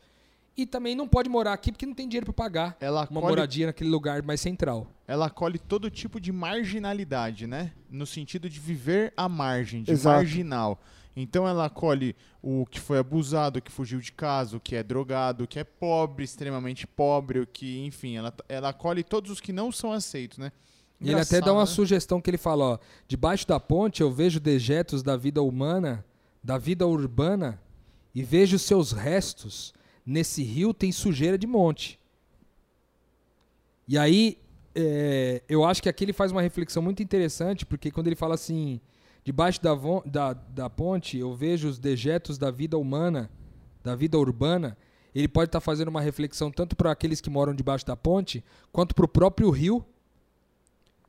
[0.58, 3.26] e também não pode morar aqui porque não tem dinheiro para pagar Ela uma acolhe,
[3.36, 4.88] moradia naquele lugar mais central.
[5.08, 7.72] ela acolhe todo tipo de marginalidade, né?
[7.89, 10.15] No sentido de viver à margem, de Exato.
[10.18, 10.80] marginal.
[11.15, 14.84] Então ela acolhe o que foi abusado, o que fugiu de casa, o que é
[14.84, 19.39] drogado, o que é pobre, extremamente pobre, o que, enfim, ela, ela acolhe todos os
[19.39, 20.52] que não são aceitos, né?
[21.00, 21.65] E ele até dá Engraçado, uma né?
[21.68, 26.06] sugestão que ele fala, ó, debaixo da ponte eu vejo dejetos da vida humana,
[26.44, 27.62] da vida urbana,
[28.13, 29.74] e vejo seus restos.
[30.06, 32.00] Nesse rio tem sujeira de monte.
[33.88, 34.38] E aí,
[34.76, 38.36] é, eu acho que aqui ele faz uma reflexão muito interessante, porque quando ele fala
[38.36, 38.80] assim,
[39.24, 39.74] debaixo da,
[40.06, 43.30] da, da ponte eu vejo os dejetos da vida humana,
[43.84, 44.78] da vida urbana,
[45.13, 48.94] ele pode estar fazendo uma reflexão tanto para aqueles que moram debaixo da ponte, quanto
[48.94, 49.86] para o próprio rio,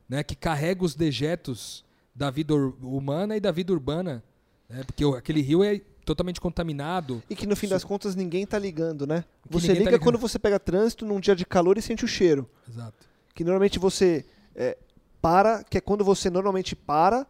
[0.07, 1.83] né, que carrega os dejetos
[2.15, 4.23] da vida humana e da vida urbana,
[4.69, 7.21] né, porque aquele rio é totalmente contaminado.
[7.29, 9.25] E que no fim das contas ninguém tá ligando, né?
[9.43, 10.01] Que Você tá liga ligando.
[10.01, 12.49] quando você pega trânsito num dia de calor e sente o cheiro.
[12.67, 13.05] Exato.
[13.35, 14.77] que normalmente você é,
[15.21, 17.27] para, que é quando você normalmente para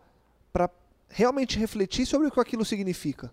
[0.54, 0.70] para
[1.10, 3.32] realmente refletir sobre o que aquilo significa.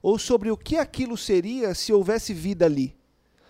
[0.00, 2.96] Ou sobre o que aquilo seria se houvesse vida ali.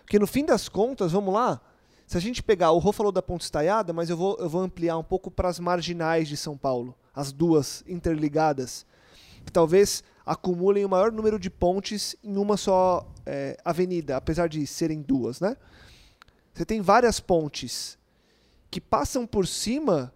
[0.03, 1.61] Porque no fim das contas, vamos lá,
[2.07, 4.61] Se a gente pegar, o Rô falou da ponte estaiada, mas eu vou, eu vou
[4.61, 8.85] ampliar um pouco para as marginais de São Paulo, as duas interligadas,
[9.47, 14.67] que talvez acumulem o maior número de pontes em uma só é, avenida, apesar de
[14.67, 15.57] serem duas, né?
[16.53, 17.99] Você tem várias pontes
[18.71, 20.13] que passam por cima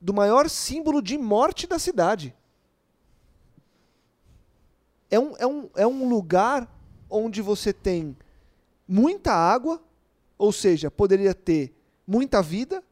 [0.00, 2.34] do maior símbolo de morte da cidade.
[5.10, 6.70] É um, é um, é um lugar
[7.08, 8.16] onde você tem
[8.86, 9.82] muita água,
[10.36, 11.74] ou seja, poderia ter
[12.06, 12.82] muita vida,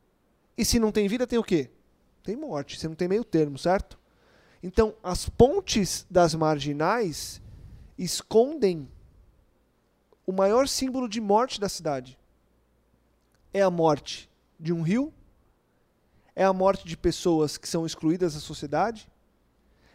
[0.57, 1.70] e se não tem vida, tem o quê?
[2.23, 3.99] Tem morte, você não tem meio termo, certo?
[4.66, 7.38] Então, as pontes das marginais
[7.98, 8.88] escondem
[10.27, 12.18] o maior símbolo de morte da cidade.
[13.53, 15.12] É a morte de um rio,
[16.35, 19.07] é a morte de pessoas que são excluídas da sociedade,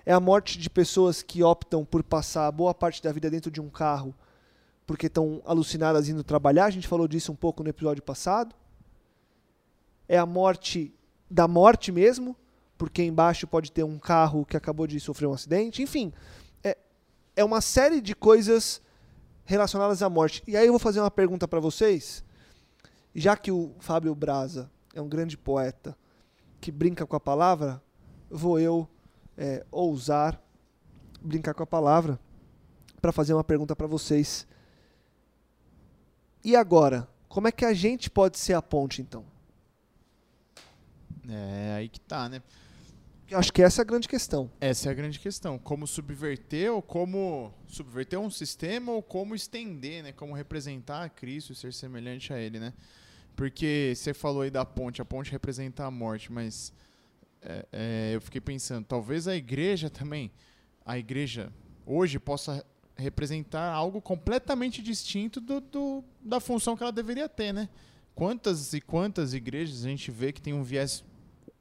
[0.05, 3.59] é a morte de pessoas que optam por passar boa parte da vida dentro de
[3.59, 4.13] um carro
[4.85, 6.65] porque estão alucinadas indo trabalhar.
[6.65, 8.55] A gente falou disso um pouco no episódio passado.
[10.07, 10.93] É a morte
[11.27, 12.35] da morte mesmo,
[12.79, 15.83] porque embaixo pode ter um carro que acabou de sofrer um acidente.
[15.83, 16.13] Enfim,
[16.63, 16.77] é,
[17.35, 18.81] é uma série de coisas
[19.43, 20.41] relacionadas à morte.
[20.47, 22.23] E aí eu vou fazer uma pergunta para vocês.
[23.13, 25.95] Já que o Fábio Braza é um grande poeta
[26.61, 27.83] que brinca com a palavra,
[28.29, 28.87] vou eu
[29.37, 30.41] é, ousar
[31.21, 32.17] brincar com a palavra
[33.01, 34.47] para fazer uma pergunta para vocês.
[36.45, 37.09] E agora?
[37.27, 39.25] Como é que a gente pode ser a ponte, então?
[41.27, 42.41] É aí que tá, né?
[43.29, 44.51] Eu acho que essa é a grande questão.
[44.59, 45.59] Essa é a grande questão.
[45.59, 50.11] Como subverter ou como subverter um sistema ou como estender, né?
[50.11, 52.73] Como representar a Cristo e ser semelhante a Ele, né?
[53.35, 56.73] Porque você falou aí da ponte, a ponte representa a morte, mas
[57.41, 60.31] é, é, eu fiquei pensando, talvez a igreja também,
[60.83, 61.53] a igreja
[61.85, 62.65] hoje possa
[62.95, 67.69] representar algo completamente distinto do, do, da função que ela deveria ter, né?
[68.15, 71.05] Quantas e quantas igrejas a gente vê que tem um viés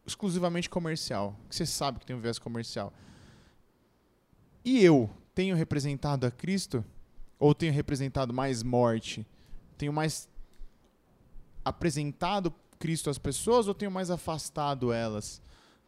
[0.08, 2.92] exclusivamente comercial, que você sabe que tem um viés comercial.
[4.64, 6.84] E eu tenho representado a Cristo
[7.38, 9.26] ou tenho representado mais morte?
[9.76, 10.28] Tenho mais
[11.64, 15.40] apresentado Cristo às pessoas ou tenho mais afastado elas,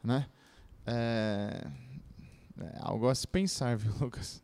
[0.02, 0.28] né?
[0.86, 1.66] É,
[2.58, 4.42] é algo a se pensar, viu, Lucas?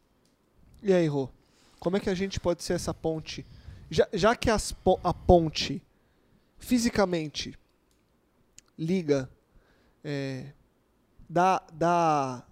[0.82, 1.28] E aí, Rô?
[1.78, 3.44] Como é que a gente pode ser essa ponte?
[3.90, 5.82] Já, já que as, a ponte
[6.58, 7.56] fisicamente
[8.78, 9.30] liga,
[10.08, 10.52] é,
[11.28, 12.46] dá, dá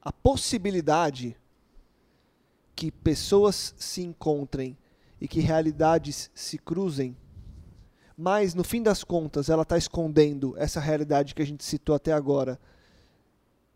[0.00, 1.36] a possibilidade
[2.74, 4.74] que pessoas se encontrem
[5.20, 7.14] e que realidades se cruzem,
[8.16, 12.14] mas no fim das contas ela está escondendo essa realidade que a gente citou até
[12.14, 12.58] agora.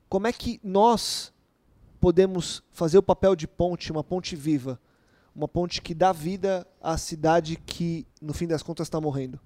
[0.08, 1.30] Como é que nós
[2.00, 4.80] podemos fazer o papel de ponte, uma ponte viva,
[5.36, 9.38] uma ponte que dá vida à cidade que, no fim das contas, está morrendo?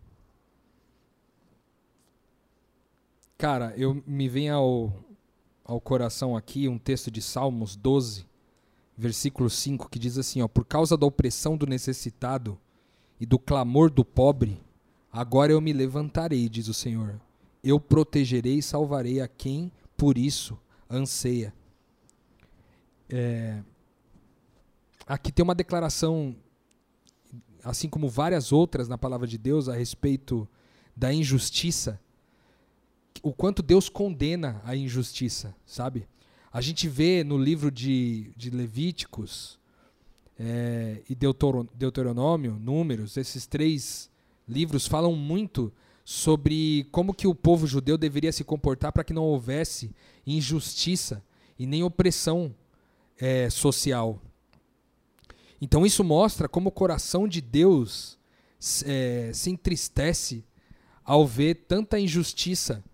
[3.45, 4.91] Cara, eu me vem ao,
[5.63, 8.27] ao coração aqui um texto de Salmos 12,
[8.97, 12.59] versículo 5, que diz assim: ó, Por causa da opressão do necessitado
[13.21, 14.59] e do clamor do pobre,
[15.13, 17.21] agora eu me levantarei, diz o Senhor.
[17.63, 21.53] Eu protegerei e salvarei a quem por isso anseia.
[23.11, 23.63] É,
[25.07, 26.35] aqui tem uma declaração,
[27.63, 30.49] assim como várias outras na palavra de Deus, a respeito
[30.97, 32.01] da injustiça.
[33.23, 36.07] O quanto Deus condena a injustiça, sabe?
[36.53, 39.59] A gente vê no livro de, de Levíticos
[40.39, 44.11] é, e Deuteronômio, Números, esses três
[44.49, 45.73] livros falam muito
[46.05, 49.91] sobre como que o povo judeu deveria se comportar para que não houvesse
[50.27, 51.23] injustiça
[51.59, 52.55] e nem opressão
[53.19, 54.21] é, social.
[55.61, 58.19] Então isso mostra como o coração de Deus
[58.85, 60.45] é, se entristece
[61.03, 62.85] ao ver tanta injustiça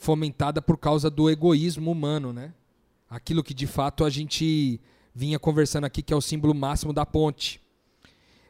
[0.00, 2.54] fomentada por causa do egoísmo humano, né?
[3.08, 4.80] Aquilo que de fato a gente
[5.14, 7.60] vinha conversando aqui, que é o símbolo máximo da ponte.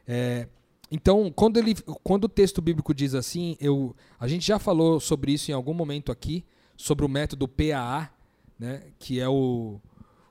[0.07, 0.47] É,
[0.89, 5.33] então, quando, ele, quando o texto bíblico diz assim, eu, a gente já falou sobre
[5.33, 6.45] isso em algum momento aqui,
[6.77, 8.09] sobre o método PAA,
[8.57, 9.81] né, que é o,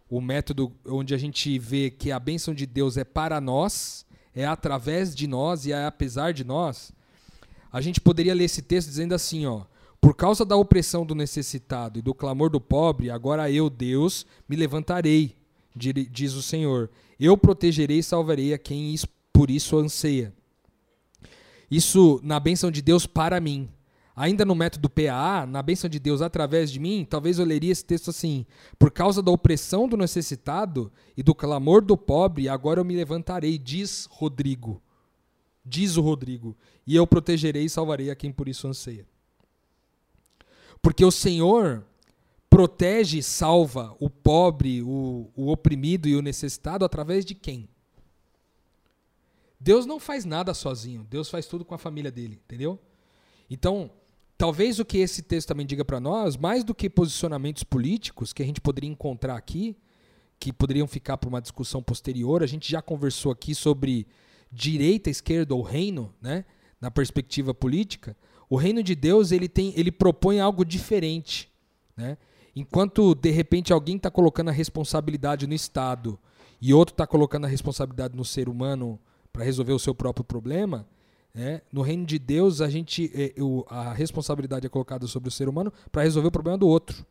[0.08, 4.46] o método onde a gente vê que a bênção de Deus é para nós, é
[4.46, 6.92] através de nós e é apesar de nós,
[7.70, 9.64] a gente poderia ler esse texto dizendo assim, ó,
[10.00, 14.56] por causa da opressão do necessitado e do clamor do pobre, agora eu, Deus, me
[14.56, 15.36] levantarei,
[15.76, 16.90] diz o Senhor.
[17.18, 18.94] Eu protegerei e salvarei a quem
[19.32, 20.32] por isso anseia.
[21.70, 23.68] Isso na bênção de Deus para mim.
[24.16, 27.84] Ainda no método PAA, na bênção de Deus através de mim, talvez eu leria esse
[27.84, 28.44] texto assim:
[28.78, 33.56] Por causa da opressão do necessitado e do clamor do pobre, agora eu me levantarei,
[33.56, 34.82] diz Rodrigo.
[35.64, 39.06] diz o Rodrigo, e eu protegerei e salvarei a quem por isso anseia.
[40.82, 41.84] Porque o Senhor
[42.48, 47.68] protege e salva o pobre, o, o oprimido e o necessitado através de quem?
[49.58, 52.78] Deus não faz nada sozinho, Deus faz tudo com a família dele, entendeu?
[53.48, 53.90] Então,
[54.38, 58.42] talvez o que esse texto também diga para nós, mais do que posicionamentos políticos que
[58.42, 59.76] a gente poderia encontrar aqui,
[60.38, 64.06] que poderiam ficar para uma discussão posterior, a gente já conversou aqui sobre
[64.50, 66.46] direita, esquerda ou reino, né?
[66.80, 68.16] Na perspectiva política,
[68.50, 71.48] o reino de Deus ele tem, ele propõe algo diferente,
[71.96, 72.18] né?
[72.54, 76.18] Enquanto de repente alguém está colocando a responsabilidade no Estado
[76.60, 78.98] e outro está colocando a responsabilidade no ser humano
[79.32, 80.84] para resolver o seu próprio problema,
[81.32, 81.62] né?
[81.72, 83.32] no reino de Deus a gente é,
[83.68, 87.06] a responsabilidade é colocada sobre o ser humano para resolver o problema do outro.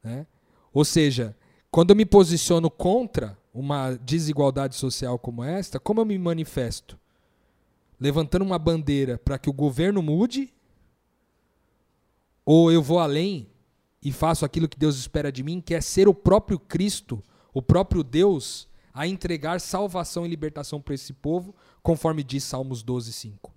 [0.00, 0.24] Né?
[0.72, 1.36] Ou seja,
[1.72, 6.96] quando eu me posiciono contra uma desigualdade social como esta, como eu me manifesto?
[8.02, 10.52] Levantando uma bandeira para que o governo mude?
[12.44, 13.48] Ou eu vou além
[14.02, 17.22] e faço aquilo que Deus espera de mim, que é ser o próprio Cristo,
[17.54, 23.12] o próprio Deus, a entregar salvação e libertação para esse povo, conforme diz Salmos 12,
[23.12, 23.54] 5.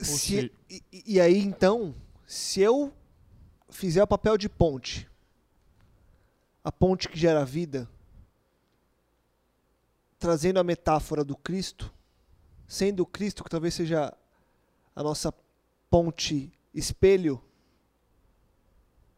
[0.00, 1.94] Se, e, e aí então,
[2.26, 2.92] se eu
[3.70, 5.08] fizer o papel de ponte,
[6.64, 7.88] a ponte que gera vida,
[10.18, 11.92] trazendo a metáfora do Cristo,
[12.72, 14.14] sendo Cristo que talvez seja
[14.96, 15.30] a nossa
[15.90, 17.38] ponte espelho,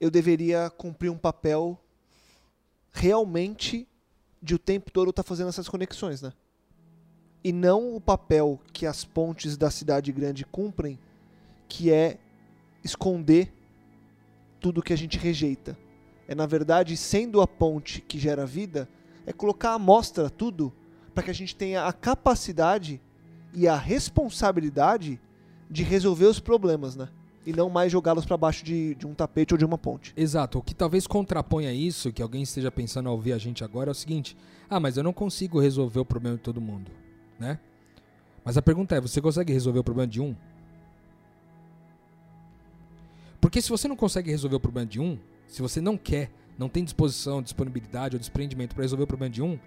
[0.00, 1.80] eu deveria cumprir um papel
[2.90, 3.86] realmente
[4.42, 6.32] de o tempo todo estar tá fazendo essas conexões, né?
[7.44, 10.98] E não o papel que as pontes da cidade grande cumprem,
[11.68, 12.18] que é
[12.82, 13.52] esconder
[14.58, 15.78] tudo que a gente rejeita.
[16.26, 18.88] É na verdade, sendo a ponte que gera vida,
[19.24, 20.72] é colocar à mostra tudo
[21.14, 23.00] para que a gente tenha a capacidade
[23.54, 25.20] e a responsabilidade
[25.70, 27.08] de resolver os problemas, né?
[27.46, 30.12] e não mais jogá-los para baixo de, de, um tapete ou de uma ponte.
[30.16, 30.58] Exato.
[30.58, 33.92] O que talvez contraponha isso, que alguém esteja pensando ao ouvir a gente agora, é
[33.92, 34.36] o seguinte:
[34.68, 36.90] ah, mas eu não consigo resolver o problema de todo mundo,
[37.38, 37.58] né?
[38.44, 40.34] Mas a pergunta é: você consegue resolver o problema de um?
[43.40, 46.68] Porque se você não consegue resolver o problema de um, se você não quer, não
[46.68, 49.58] tem disposição, disponibilidade ou desprendimento para resolver o problema de um,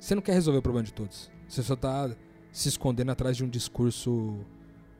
[0.00, 1.30] você não quer resolver o problema de todos.
[1.46, 2.10] Você só está
[2.52, 4.38] se escondendo atrás de um discurso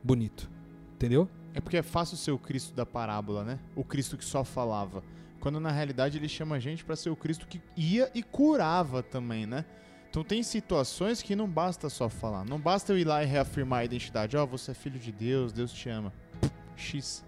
[0.03, 0.51] bonito.
[0.95, 1.29] Entendeu?
[1.55, 3.59] É porque é fácil ser o Cristo da parábola, né?
[3.75, 5.03] O Cristo que só falava.
[5.41, 9.03] Quando na realidade ele chama a gente para ser o Cristo que ia e curava
[9.03, 9.65] também, né?
[10.11, 12.45] Então tem situações que não basta só falar.
[12.45, 14.37] Não basta eu ir lá e reafirmar a identidade.
[14.37, 16.13] Ó, oh, você é filho de Deus, Deus te ama.
[16.77, 17.25] X.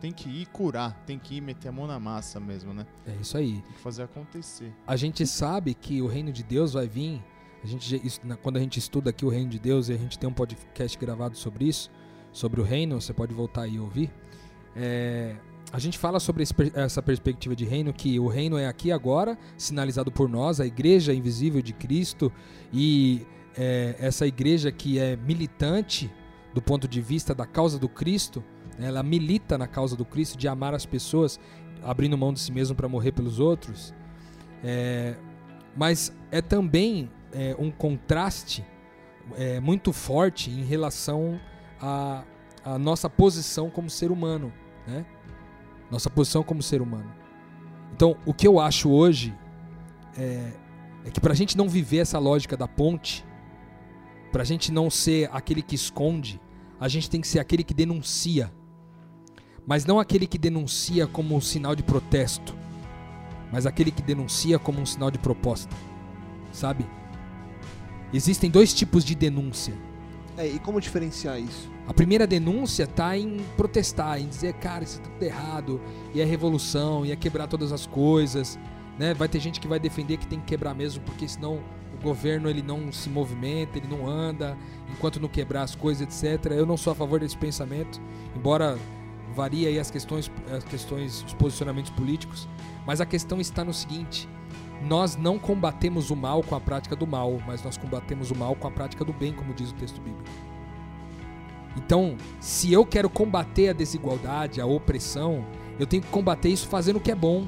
[0.00, 2.86] Tem que ir curar, tem que ir meter a mão na massa mesmo, né?
[3.06, 3.60] É isso aí.
[3.60, 4.72] Tem que fazer acontecer.
[4.86, 7.22] A gente sabe que o reino de Deus vai vir.
[7.62, 8.02] A gente,
[8.42, 10.98] quando a gente estuda aqui o reino de Deus e a gente tem um podcast
[10.98, 11.90] gravado sobre isso,
[12.32, 14.10] sobre o reino, você pode voltar e ouvir.
[14.74, 15.36] É,
[15.72, 19.38] a gente fala sobre esse, essa perspectiva de reino, que o reino é aqui agora,
[19.56, 22.32] sinalizado por nós, a igreja invisível de Cristo,
[22.72, 26.10] e é, essa igreja que é militante
[26.54, 28.42] do ponto de vista da causa do Cristo,
[28.78, 31.38] né, ela milita na causa do Cristo, de amar as pessoas,
[31.82, 33.94] abrindo mão de si mesmo para morrer pelos outros.
[34.64, 35.14] É,
[35.76, 38.64] mas é também é, um contraste
[39.36, 41.40] é, muito forte em relação
[41.80, 42.24] a
[42.78, 44.52] nossa posição como ser humano,
[44.86, 45.06] né?
[45.90, 47.10] Nossa posição como ser humano.
[47.94, 49.34] Então, o que eu acho hoje
[50.16, 50.52] é,
[51.04, 53.24] é que para a gente não viver essa lógica da ponte,
[54.30, 56.40] para a gente não ser aquele que esconde,
[56.78, 58.52] a gente tem que ser aquele que denuncia.
[59.66, 62.56] Mas não aquele que denuncia como um sinal de protesto,
[63.52, 65.74] mas aquele que denuncia como um sinal de proposta.
[66.52, 66.86] Sabe?
[68.12, 69.74] Existem dois tipos de denúncia
[70.40, 71.70] é, e como diferenciar isso?
[71.86, 75.78] A primeira denúncia tá em protestar, em dizer, cara, isso tá tudo errado,
[76.14, 78.58] e é revolução, e é quebrar todas as coisas,
[78.98, 79.12] né?
[79.12, 81.56] Vai ter gente que vai defender que tem que quebrar mesmo, porque senão
[81.92, 84.56] o governo ele não se movimenta, ele não anda,
[84.90, 86.52] enquanto não quebrar as coisas, etc.
[86.52, 88.00] Eu não sou a favor desse pensamento,
[88.34, 88.78] embora
[89.34, 92.48] varie aí as questões, as questões, os posicionamentos políticos,
[92.86, 94.26] mas a questão está no seguinte:
[94.82, 98.54] nós não combatemos o mal com a prática do mal, mas nós combatemos o mal
[98.54, 100.28] com a prática do bem, como diz o texto bíblico.
[101.76, 105.44] Então, se eu quero combater a desigualdade, a opressão,
[105.78, 107.46] eu tenho que combater isso fazendo o que é bom,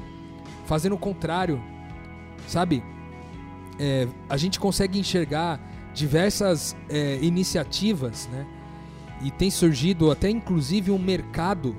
[0.65, 1.61] fazendo o contrário,
[2.47, 2.83] sabe?
[3.79, 5.59] É, a gente consegue enxergar
[5.93, 8.45] diversas é, iniciativas, né?
[9.21, 11.75] E tem surgido até inclusive um mercado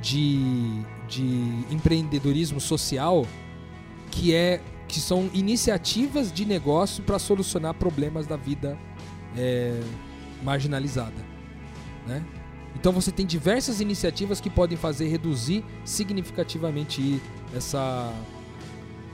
[0.00, 3.26] de, de empreendedorismo social
[4.16, 8.78] que é que são iniciativas de negócio para solucionar problemas da vida
[9.36, 9.78] é,
[10.42, 11.24] marginalizada,
[12.06, 12.24] né?
[12.74, 17.20] Então você tem diversas iniciativas que podem fazer reduzir significativamente
[17.54, 18.12] essa,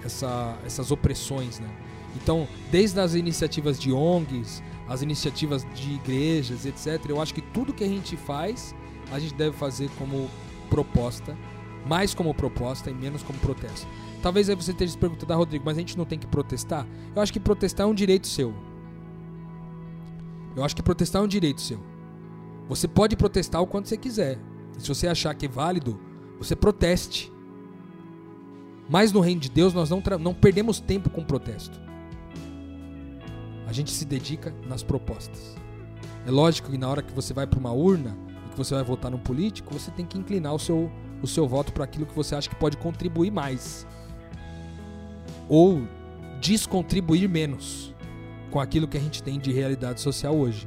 [0.04, 1.68] essa, essas opressões, né?
[2.16, 7.72] Então, desde as iniciativas de ONGs, as iniciativas de igrejas, etc., eu acho que tudo
[7.72, 8.74] que a gente faz,
[9.10, 10.28] a gente deve fazer como
[10.68, 11.36] proposta,
[11.86, 13.86] mais como proposta e menos como protesto.
[14.22, 16.86] Talvez aí você esteja se perguntando, ah, Rodrigo, mas a gente não tem que protestar?
[17.14, 18.54] Eu acho que protestar é um direito seu.
[20.54, 21.80] Eu acho que protestar é um direito seu.
[22.68, 24.38] Você pode protestar o quanto você quiser.
[24.78, 26.00] Se você achar que é válido,
[26.38, 27.32] você proteste.
[28.88, 31.80] Mas no reino de Deus nós não, não perdemos tempo com protesto.
[33.66, 35.56] A gente se dedica nas propostas.
[36.24, 38.16] É lógico que na hora que você vai para uma urna
[38.46, 41.48] e que você vai votar num político, você tem que inclinar o seu, o seu
[41.48, 43.86] voto para aquilo que você acha que pode contribuir mais.
[45.52, 45.86] Ou
[46.40, 47.94] descontribuir menos
[48.50, 50.66] com aquilo que a gente tem de realidade social hoje.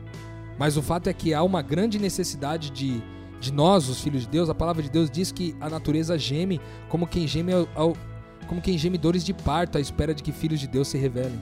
[0.60, 3.02] Mas o fato é que há uma grande necessidade de,
[3.40, 4.48] de nós, os filhos de Deus.
[4.48, 7.98] A palavra de Deus diz que a natureza geme como quem geme ao, ao,
[8.46, 11.42] como quem geme dores de parto à espera de que filhos de Deus se revelem.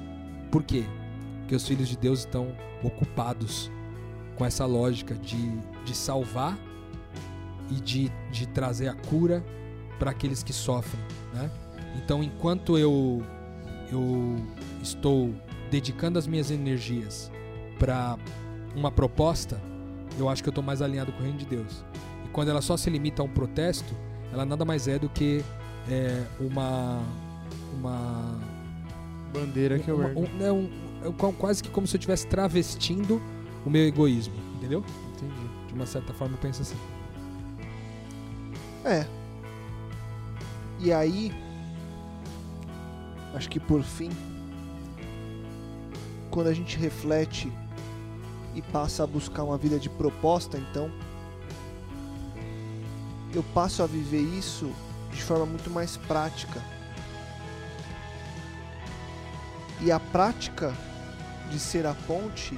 [0.50, 0.86] Por quê?
[1.40, 3.70] Porque os filhos de Deus estão ocupados
[4.38, 5.52] com essa lógica de,
[5.84, 6.58] de salvar
[7.70, 9.46] e de, de trazer a cura
[10.00, 11.04] para aqueles que sofrem.
[11.34, 11.52] Né?
[11.96, 13.24] Então, enquanto eu,
[13.92, 14.36] eu
[14.82, 15.34] estou
[15.70, 17.32] dedicando as minhas energias
[17.80, 18.18] para
[18.76, 19.62] uma proposta,
[20.18, 21.84] eu acho que eu estou mais alinhado com o reino de Deus.
[22.26, 23.94] E quando ela só se limita a um protesto,
[24.32, 25.44] ela nada mais é do que
[25.90, 27.02] é, uma
[27.74, 28.40] uma
[29.34, 30.70] bandeira que eu uma, um, é um,
[31.04, 33.22] é quase que como se eu estivesse travestindo
[33.66, 34.84] o meu egoísmo, entendeu?
[35.16, 35.68] Entendi.
[35.68, 36.78] De uma certa forma eu penso assim.
[38.86, 39.06] É.
[40.80, 41.32] E aí,
[43.34, 44.10] acho que por fim,
[46.30, 47.52] quando a gente reflete
[48.56, 50.92] e passa a buscar uma vida de proposta, então
[53.34, 54.72] eu passo a viver isso
[55.12, 56.62] de forma muito mais prática.
[59.82, 60.74] E a prática
[61.52, 62.58] de ser a ponte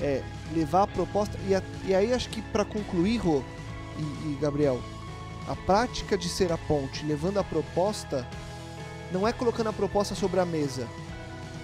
[0.00, 0.22] é
[0.52, 1.38] levar a proposta.
[1.46, 3.42] E, a, e aí acho que para concluir, Rô
[3.98, 4.82] e, e Gabriel,
[5.46, 8.26] a prática de ser a ponte, levando a proposta,
[9.12, 10.86] não é colocando a proposta sobre a mesa,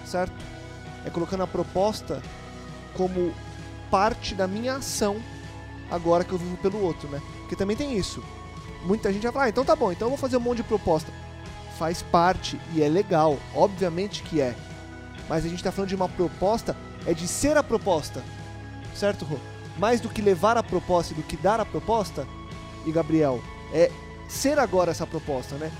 [0.05, 0.33] certo?
[1.05, 2.21] É colocando a proposta
[2.95, 3.33] como
[3.89, 5.21] parte da minha ação
[5.89, 7.21] agora que eu vivo pelo outro, né?
[7.39, 8.23] Porque também tem isso.
[8.83, 10.63] Muita gente vai falar, ah, então tá bom, então eu vou fazer um monte de
[10.63, 11.11] proposta.
[11.77, 14.55] Faz parte e é legal, obviamente que é.
[15.27, 16.75] Mas a gente tá falando de uma proposta,
[17.05, 18.23] é de ser a proposta.
[18.95, 19.37] Certo, Rô?
[19.77, 22.27] Mais do que levar a proposta e do que dar a proposta,
[22.85, 23.41] e Gabriel,
[23.73, 23.91] é
[24.27, 25.71] ser agora essa proposta, né?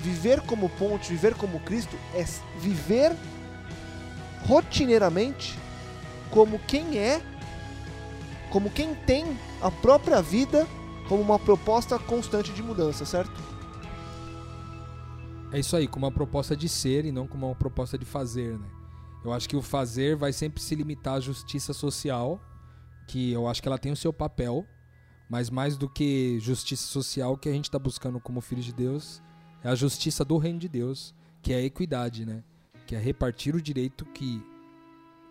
[0.00, 2.24] Viver como ponte, viver como Cristo, é
[2.58, 3.14] viver
[4.46, 5.58] rotineiramente
[6.30, 7.20] como quem é,
[8.50, 10.66] como quem tem a própria vida
[11.08, 13.32] como uma proposta constante de mudança, certo?
[15.52, 18.56] É isso aí, como uma proposta de ser e não como uma proposta de fazer,
[18.56, 18.68] né?
[19.24, 22.40] Eu acho que o fazer vai sempre se limitar à justiça social,
[23.08, 24.64] que eu acho que ela tem o seu papel,
[25.28, 29.20] mas mais do que justiça social, que a gente está buscando como filhos de Deus
[29.62, 32.42] é a justiça do reino de Deus, que é a equidade, né?
[32.86, 34.42] Que é repartir o direito que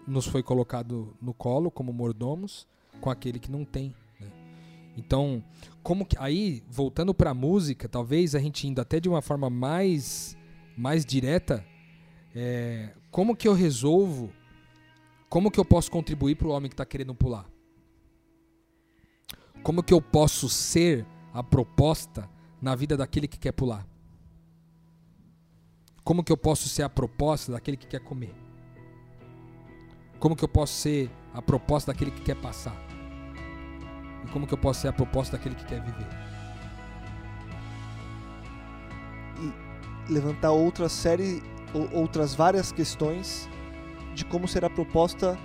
[0.07, 2.67] nos foi colocado no colo como mordomos
[2.99, 3.93] com aquele que não tem.
[4.19, 4.27] Né?
[4.97, 5.43] Então,
[5.84, 9.49] como que aí voltando para a música, talvez a gente indo até de uma forma
[9.49, 10.38] mais
[10.75, 11.65] mais direta,
[12.34, 14.32] é, como que eu resolvo?
[15.27, 17.45] Como que eu posso contribuir para o homem que está querendo pular?
[19.61, 22.30] Como que eu posso ser a proposta
[22.61, 23.89] na vida daquele que quer pular?
[26.10, 28.34] Como que eu posso ser a proposta daquele que quer comer?
[30.18, 32.76] Como que eu posso ser a proposta daquele que quer passar?
[34.26, 36.07] E como que eu posso ser a proposta daquele que quer viver?
[39.38, 41.43] E levantar outra série,
[41.93, 43.47] outras várias questões
[44.16, 45.38] de como será a proposta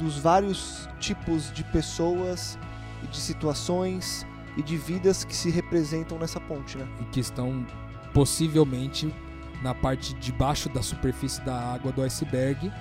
[0.00, 2.58] dos vários tipos de pessoas
[3.04, 6.88] e de situações e de vidas que se representam nessa ponte, né?
[7.00, 7.64] E que estão
[8.12, 9.14] possivelmente
[9.62, 12.72] na parte de baixo da superfície da água do iceberg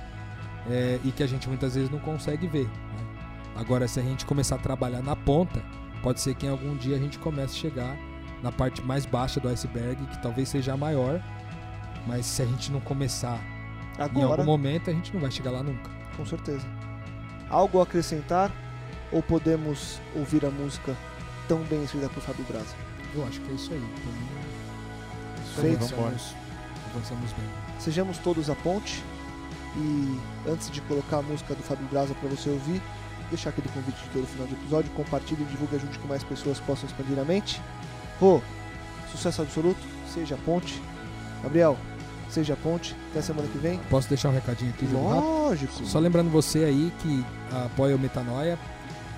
[0.69, 2.65] é, e que a gente muitas vezes não consegue ver.
[2.65, 3.07] Né?
[3.55, 5.61] Agora, se a gente começar a trabalhar na ponta,
[6.01, 7.97] pode ser que em algum dia a gente comece a chegar
[8.41, 11.21] na parte mais baixa do iceberg, que talvez seja a maior,
[12.07, 13.39] mas se a gente não começar
[13.97, 15.89] Agora, em algum momento, a gente não vai chegar lá nunca.
[16.15, 16.65] Com certeza.
[17.49, 18.51] Algo a acrescentar?
[19.11, 20.95] Ou podemos ouvir a música
[21.47, 22.75] tão bem escrita por Fábio Braza?
[23.13, 23.83] Eu acho que é isso aí.
[25.55, 25.87] Feito.
[25.87, 26.35] Vamos
[26.93, 27.45] avançamos bem.
[27.79, 29.03] Sejamos todos a ponte.
[29.77, 30.19] E
[30.49, 32.81] antes de colocar a música do Fábio Braza para você ouvir,
[33.29, 36.59] deixar aquele convite de todo final de episódio, compartilhe e divulgue, ajude que mais pessoas
[36.59, 37.61] possam expandir a mente.
[38.19, 38.41] Rô,
[39.11, 39.79] sucesso absoluto,
[40.11, 40.81] seja a ponte.
[41.43, 41.77] Gabriel,
[42.29, 42.95] seja a ponte.
[43.11, 43.79] Até semana que vem.
[43.89, 44.87] Posso deixar um recadinho aqui?
[44.87, 45.85] Lógico.
[45.85, 47.25] Só lembrando você aí que
[47.65, 48.57] apoia o Metanoia,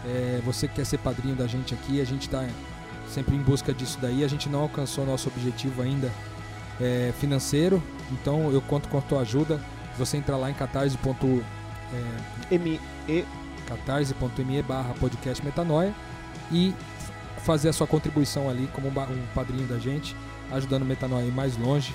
[0.05, 2.45] é, você que quer ser padrinho da gente aqui, a gente está
[3.09, 4.23] sempre em busca disso daí.
[4.23, 6.11] A gente não alcançou nosso objetivo ainda
[6.81, 9.61] é, financeiro, então eu conto com a tua ajuda.
[9.97, 10.97] Você entrar lá em catarse.
[12.51, 12.55] É,
[13.07, 13.25] E
[13.67, 15.93] catarse.me barra podcast metanoia
[16.51, 16.73] e
[17.43, 20.15] fazer a sua contribuição ali como um, padrinho da gente,
[20.51, 21.93] ajudando o Metanoia a ir mais longe,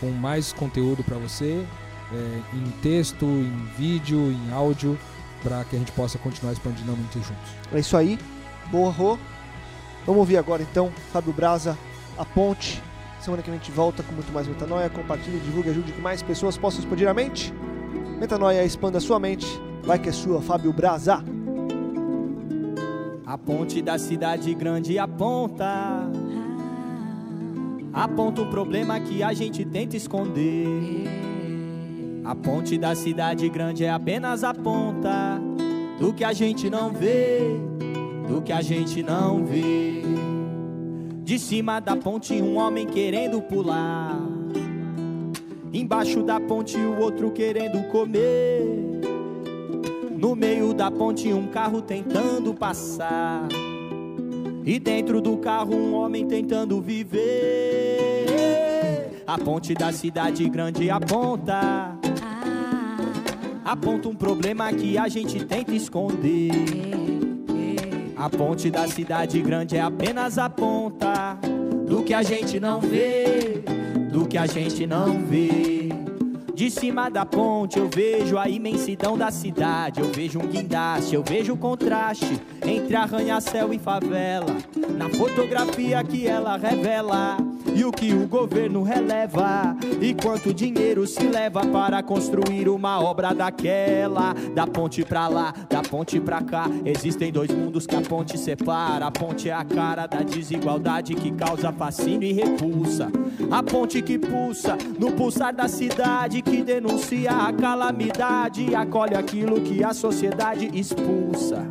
[0.00, 1.66] com mais conteúdo para você,
[2.12, 4.98] é, em texto, em vídeo, em áudio,
[5.42, 7.50] para que a gente possa continuar expandindo mente juntos.
[7.72, 8.18] É isso aí.
[8.70, 9.18] Boa, Rô.
[10.04, 11.76] Vamos ouvir agora então Fábio Braza,
[12.16, 12.82] A Ponte.
[13.26, 14.88] Semana que a gente volta com muito mais Metanoia.
[14.88, 17.52] Compartilhe, divulgue, ajude que mais pessoas possam expandir a mente.
[18.20, 19.44] Metanoia, expanda sua mente.
[19.82, 21.24] Vai que é sua, Fábio Braza.
[23.26, 26.08] A ponte da cidade grande aponta.
[27.92, 31.08] Aponta um problema que a gente tenta esconder.
[32.24, 35.40] A ponte da cidade grande é apenas a ponta
[35.98, 37.40] do que a gente não vê,
[38.28, 40.05] do que a gente não vê.
[41.26, 44.16] De cima da ponte, um homem querendo pular.
[45.72, 48.62] Embaixo da ponte, o outro querendo comer.
[50.16, 53.48] No meio da ponte, um carro tentando passar.
[54.64, 57.24] E dentro do carro, um homem tentando viver.
[59.26, 61.98] A ponte da cidade grande aponta.
[63.64, 67.15] Aponta um problema que a gente tenta esconder.
[68.16, 71.38] A ponte da cidade grande é apenas a ponta
[71.86, 73.62] do que a gente não vê,
[74.10, 75.75] do que a gente não vê.
[76.56, 81.22] De cima da ponte eu vejo a imensidão da cidade, eu vejo um guindaste, eu
[81.22, 84.56] vejo o contraste entre arranha-céu e favela.
[84.96, 87.36] Na fotografia que ela revela
[87.74, 93.34] e o que o governo releva e quanto dinheiro se leva para construir uma obra
[93.34, 94.34] daquela.
[94.54, 99.06] Da ponte pra lá, da ponte pra cá, existem dois mundos que a ponte separa.
[99.06, 103.12] A ponte é a cara da desigualdade que causa fascínio e repulsa.
[103.50, 109.82] A ponte que pulsa no pulsar da cidade que denuncia a calamidade acolhe aquilo que
[109.82, 111.66] a sociedade expulsa.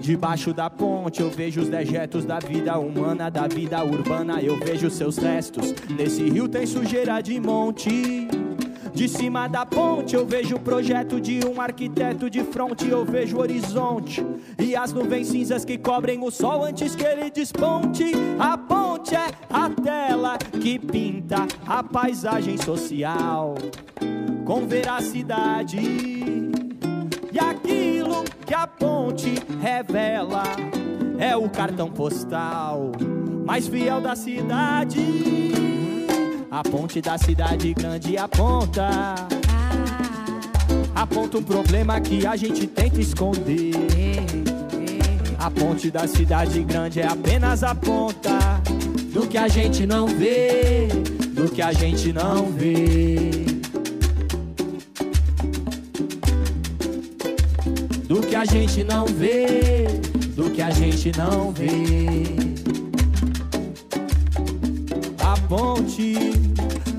[0.00, 4.90] Debaixo da ponte eu vejo os dejetos da vida humana, da vida urbana, eu vejo
[4.90, 5.74] seus restos.
[5.90, 8.26] Nesse rio tem sujeira de monte.
[9.00, 13.38] De cima da ponte eu vejo o projeto de um arquiteto de fronte, eu vejo
[13.38, 14.22] o horizonte
[14.58, 18.12] e as nuvens cinzas que cobrem o sol antes que ele desponte.
[18.38, 23.54] A ponte é a tela que pinta a paisagem social
[24.44, 25.78] com veracidade.
[27.32, 29.32] E aquilo que a ponte
[29.62, 30.42] revela
[31.18, 32.92] é o cartão postal
[33.46, 35.69] mais fiel da cidade.
[36.50, 39.14] A ponte da cidade grande aponta.
[40.94, 43.72] Aponta um problema que a gente tenta esconder.
[45.38, 48.38] A ponte da cidade grande é apenas a ponta
[49.12, 50.88] do que a gente não vê,
[51.28, 53.50] do que a gente não vê.
[58.10, 59.86] do que a gente não vê,
[60.34, 62.49] do que a gente não vê.
[65.50, 66.14] Ponte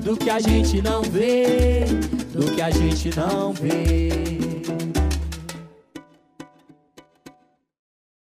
[0.04, 1.86] do que a gente não vê,
[2.34, 4.41] do que a gente não vê.